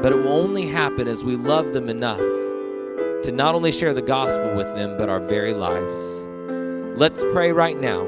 [0.02, 2.18] but it will only happen as we love them enough
[3.24, 6.25] to not only share the gospel with them, but our very lives.
[6.98, 8.04] Let's pray right now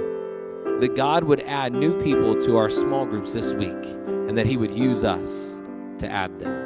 [0.81, 4.57] that God would add new people to our small groups this week and that He
[4.57, 5.61] would use us
[5.99, 6.58] to add them.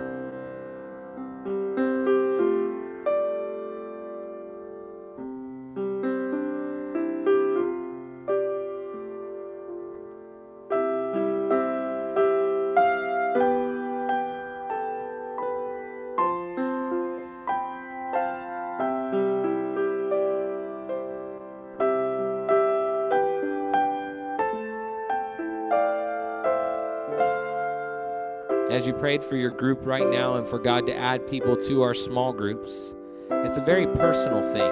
[29.03, 32.33] Prayed for your group right now and for God to add people to our small
[32.33, 32.95] groups,
[33.33, 34.71] it's a very personal thing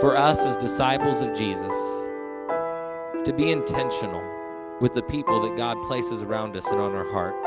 [0.00, 1.74] for us as disciples of Jesus
[3.26, 4.24] to be intentional
[4.80, 7.46] with the people that God places around us and on our hearts.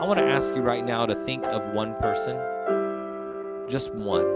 [0.00, 2.36] I want to ask you right now to think of one person,
[3.68, 4.32] just one,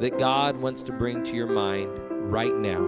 [0.00, 1.98] that God wants to bring to your mind
[2.30, 2.82] right now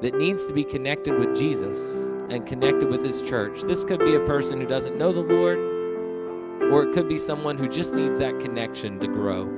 [0.00, 3.62] that needs to be connected with Jesus and connected with His church.
[3.62, 5.58] This could be a person who doesn't know the Lord,
[6.72, 9.48] or it could be someone who just needs that connection to grow.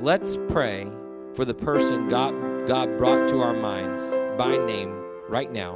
[0.00, 0.86] Let's pray
[1.34, 4.94] for the person God, God brought to our minds by name
[5.28, 5.74] right now.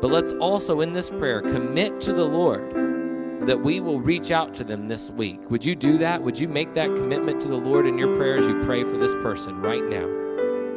[0.00, 4.54] But let's also, in this prayer, commit to the Lord that we will reach out
[4.56, 5.50] to them this week.
[5.50, 6.22] Would you do that?
[6.22, 8.46] Would you make that commitment to the Lord in your prayers?
[8.46, 10.06] You pray for this person right now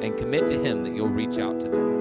[0.02, 1.93] and commit to Him that you'll reach out to them.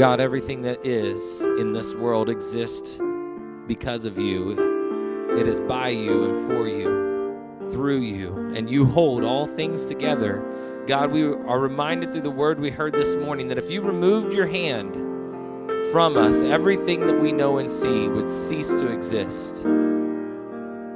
[0.00, 2.98] God, everything that is in this world exists
[3.66, 5.36] because of you.
[5.38, 10.42] It is by you and for you, through you, and you hold all things together.
[10.86, 14.32] God, we are reminded through the word we heard this morning that if you removed
[14.32, 14.94] your hand
[15.92, 19.66] from us, everything that we know and see would cease to exist.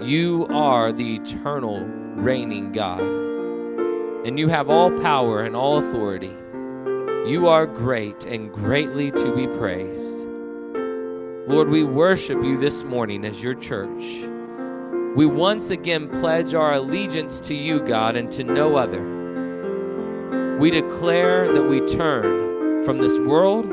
[0.00, 1.84] You are the eternal
[2.14, 3.02] reigning God,
[4.26, 6.32] and you have all power and all authority.
[7.26, 10.26] You are great and greatly to be praised.
[11.48, 14.28] Lord, we worship you this morning as your church.
[15.16, 20.58] We once again pledge our allegiance to you, God, and to no other.
[20.58, 23.64] We declare that we turn from this world,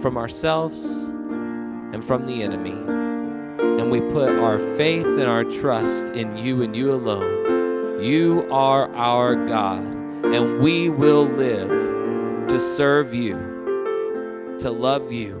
[0.00, 2.70] from ourselves, and from the enemy.
[3.80, 8.00] And we put our faith and our trust in you and you alone.
[8.00, 11.85] You are our God, and we will live
[12.48, 13.34] to serve you,
[14.60, 15.36] to love you,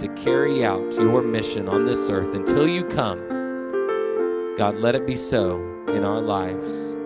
[0.00, 3.18] to carry out your mission on this earth until you come.
[4.56, 5.56] God, let it be so
[5.88, 6.96] in our lives.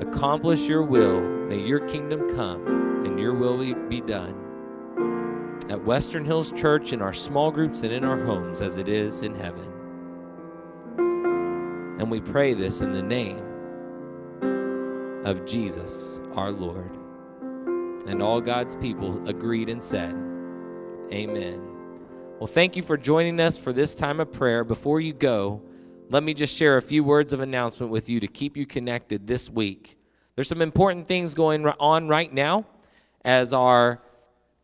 [0.00, 1.20] Accomplish your will.
[1.20, 4.36] May your kingdom come and your will be done
[5.68, 9.22] at Western Hills Church in our small groups and in our homes as it is
[9.22, 9.66] in heaven.
[12.00, 13.44] And we pray this in the name
[15.24, 16.99] of Jesus our Lord.
[18.06, 20.14] And all God's people agreed and said,
[21.12, 21.60] Amen.
[22.38, 24.64] Well, thank you for joining us for this time of prayer.
[24.64, 25.62] Before you go,
[26.08, 29.26] let me just share a few words of announcement with you to keep you connected
[29.26, 29.98] this week.
[30.34, 32.66] There's some important things going on right now
[33.24, 34.02] as our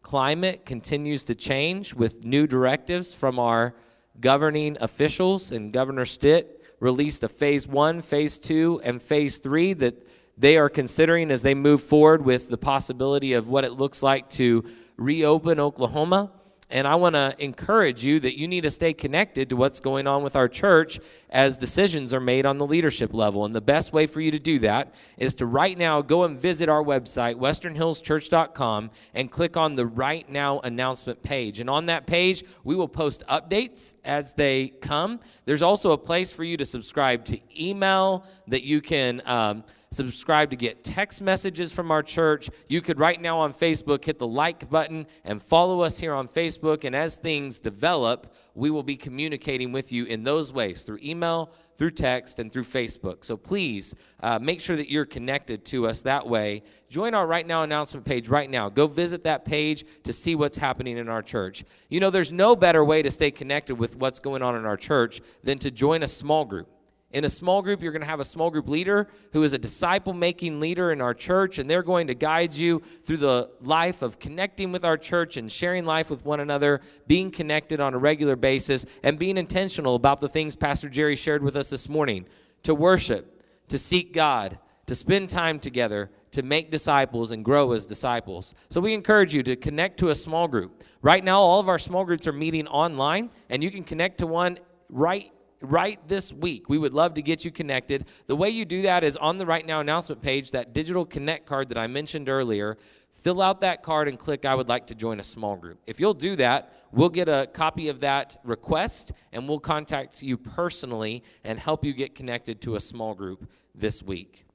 [0.03, 3.75] climate continues to change with new directives from our
[4.21, 10.06] governing officials, and Governor Stitt released a phase one, phase two, and phase three that
[10.39, 14.29] they are considering as they move forward with the possibility of what it looks like
[14.31, 14.65] to
[14.97, 16.31] reopen Oklahoma.
[16.69, 20.09] And I want to encourage you that you need to stay connected to what's going
[20.09, 20.99] on with our church
[21.31, 23.45] as decisions are made on the leadership level.
[23.45, 26.37] And the best way for you to do that is to right now go and
[26.37, 31.61] visit our website, westernhillschurch.com, and click on the Right Now announcement page.
[31.61, 35.21] And on that page, we will post updates as they come.
[35.45, 39.23] There's also a place for you to subscribe to email that you can.
[39.25, 42.51] Um, subscribe to get text messages from our church.
[42.69, 46.29] You could right now on Facebook hit the like button and follow us here on
[46.29, 46.85] Facebook.
[46.85, 51.53] And as things develop, we will be communicating with you in those ways through email,
[51.77, 53.25] through text, and through Facebook.
[53.25, 56.63] So please uh, make sure that you're connected to us that way.
[56.89, 58.69] Join our Right Now announcement page right now.
[58.69, 61.65] Go visit that page to see what's happening in our church.
[61.89, 64.77] You know, there's no better way to stay connected with what's going on in our
[64.77, 66.69] church than to join a small group.
[67.13, 69.59] In a small group, you're going to have a small group leader who is a
[69.59, 74.03] disciple making leader in our church, and they're going to guide you through the life
[74.03, 77.99] of connecting with our church and sharing life with one another, being connected on a
[77.99, 82.27] regular basis, and being intentional about the things Pastor Jerry shared with us this morning
[82.65, 87.87] to worship, to seek God, to spend time together, to make disciples and grow as
[87.87, 88.55] disciples.
[88.69, 90.83] So we encourage you to connect to a small group.
[91.03, 94.27] Right now, all of our small groups are meeting online, and you can connect to
[94.27, 96.69] one right right this week.
[96.69, 98.07] We would love to get you connected.
[98.27, 101.47] The way you do that is on the Right Now announcement page, that digital connect
[101.47, 102.77] card that I mentioned earlier.
[103.13, 105.79] fill out that card and click I would like to join a small group.
[105.87, 110.37] If you'll do that, we'll get a copy of that request and we'll contact you
[110.37, 114.46] personally and help you get connected to a small group this week.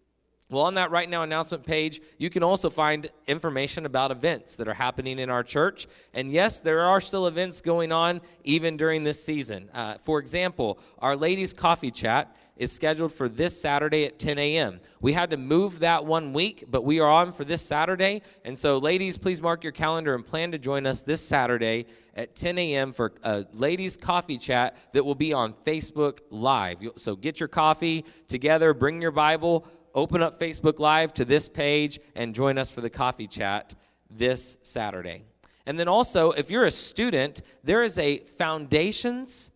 [0.52, 4.68] Well, on that right now announcement page, you can also find information about events that
[4.68, 5.88] are happening in our church.
[6.14, 9.70] And yes, there are still events going on even during this season.
[9.74, 14.82] Uh, for example, our ladies' coffee chat is scheduled for this Saturday at 10 a.m.
[15.00, 18.22] We had to move that one week, but we are on for this Saturday.
[18.44, 22.36] And so, ladies, please mark your calendar and plan to join us this Saturday at
[22.36, 22.92] 10 a.m.
[22.92, 26.80] for a ladies' coffee chat that will be on Facebook Live.
[26.98, 32.00] So, get your coffee together, bring your Bible open up Facebook Live to this page
[32.16, 33.76] and join us for the coffee chat
[34.10, 35.24] this Saturday.
[35.66, 39.52] And then also, if you're a student, there is a Foundations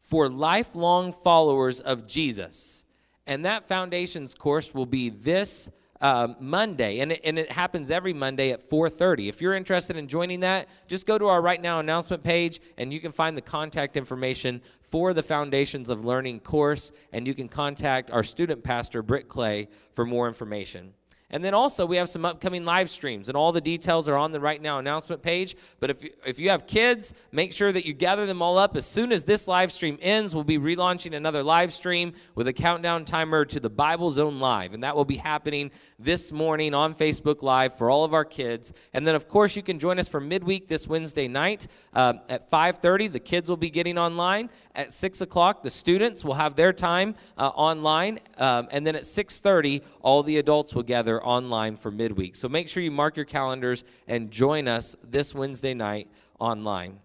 [0.00, 2.84] for Lifelong Followers of Jesus.
[3.26, 5.70] And that Foundations course will be this
[6.02, 9.28] uh, Monday, and it, and it happens every Monday at 4:30.
[9.28, 12.92] If you're interested in joining that, just go to our right now announcement page, and
[12.92, 14.60] you can find the contact information
[14.92, 19.68] for the Foundations of Learning course, and you can contact our student pastor Britt Clay
[19.94, 20.92] for more information.
[21.32, 24.32] And then also, we have some upcoming live streams, and all the details are on
[24.32, 25.56] the Right Now announcement page.
[25.80, 28.76] But if you, if you have kids, make sure that you gather them all up.
[28.76, 32.52] As soon as this live stream ends, we'll be relaunching another live stream with a
[32.52, 34.74] countdown timer to the Bible Zone Live.
[34.74, 38.74] And that will be happening this morning on Facebook Live for all of our kids.
[38.92, 42.50] And then, of course, you can join us for midweek this Wednesday night uh, at
[42.50, 43.10] 5.30.
[43.10, 44.50] The kids will be getting online.
[44.74, 48.20] At 6 o'clock, the students will have their time uh, online.
[48.36, 52.36] Um, and then at 6.30, all the adults will gather online for midweek.
[52.36, 56.08] So make sure you mark your calendars and join us this Wednesday night
[56.38, 57.00] online.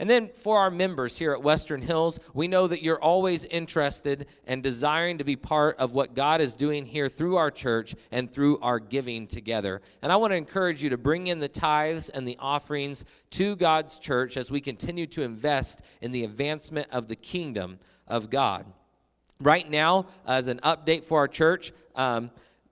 [0.00, 4.26] And then for our members here at Western Hills, we know that you're always interested
[4.46, 8.30] and desiring to be part of what God is doing here through our church and
[8.30, 9.80] through our giving together.
[10.00, 13.56] And I want to encourage you to bring in the tithes and the offerings to
[13.56, 18.66] God's church as we continue to invest in the advancement of the kingdom of God.
[19.40, 22.30] Right now, as an update for our church, um,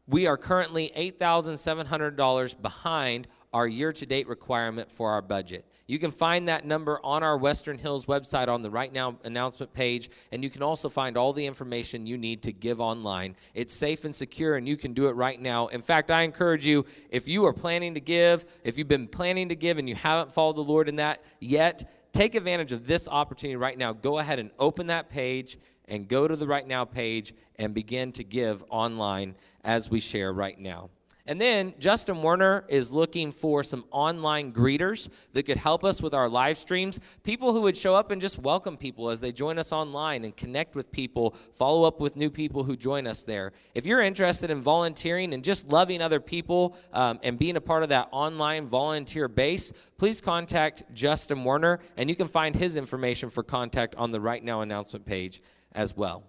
[0.08, 5.64] we are currently $8,700 behind our year to date requirement for our budget.
[5.86, 9.72] You can find that number on our Western Hills website on the Right Now announcement
[9.72, 13.34] page, and you can also find all the information you need to give online.
[13.54, 15.68] It's safe and secure, and you can do it right now.
[15.68, 19.48] In fact, I encourage you if you are planning to give, if you've been planning
[19.48, 23.08] to give and you haven't followed the Lord in that yet, take advantage of this
[23.08, 23.92] opportunity right now.
[23.92, 25.58] Go ahead and open that page
[25.88, 30.32] and go to the Right Now page and begin to give online as we share
[30.32, 30.90] right now.
[31.28, 36.14] And then Justin Werner is looking for some online greeters that could help us with
[36.14, 37.00] our live streams.
[37.24, 40.36] People who would show up and just welcome people as they join us online and
[40.36, 43.52] connect with people, follow up with new people who join us there.
[43.74, 47.82] If you're interested in volunteering and just loving other people um, and being a part
[47.82, 53.30] of that online volunteer base, please contact Justin Werner, and you can find his information
[53.30, 55.42] for contact on the Right Now announcement page
[55.76, 56.24] as well.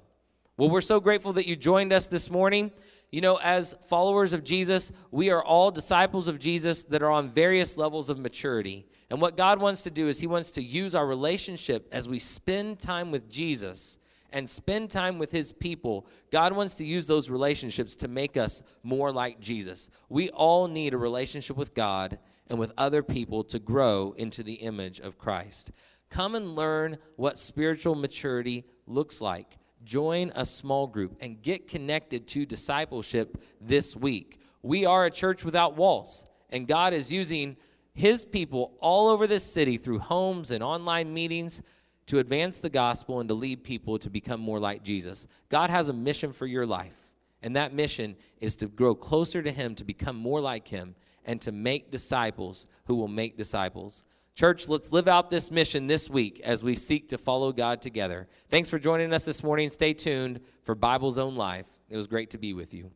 [0.57, 2.71] Well, we're so grateful that you joined us this morning.
[3.11, 7.29] You know, as followers of Jesus, we are all disciples of Jesus that are on
[7.29, 8.85] various levels of maturity.
[9.09, 12.19] And what God wants to do is He wants to use our relationship as we
[12.19, 13.97] spend time with Jesus
[14.31, 16.05] and spend time with His people.
[16.31, 19.89] God wants to use those relationships to make us more like Jesus.
[20.09, 22.19] We all need a relationship with God
[22.49, 25.71] and with other people to grow into the image of Christ.
[26.09, 32.27] Come and learn what spiritual maturity looks like join a small group and get connected
[32.27, 34.39] to discipleship this week.
[34.61, 37.57] We are a church without walls, and God is using
[37.93, 41.61] His people all over this city through homes and online meetings
[42.07, 45.27] to advance the gospel and to lead people to become more like Jesus.
[45.49, 46.95] God has a mission for your life,
[47.41, 51.41] and that mission is to grow closer to Him, to become more like Him, and
[51.41, 54.05] to make disciples who will make disciples.
[54.37, 58.27] Church, let's live out this mission this week as we seek to follow God together.
[58.49, 59.67] Thanks for joining us this morning.
[59.67, 61.65] Stay tuned for Bible Zone Live.
[61.89, 62.91] It was great to be with you.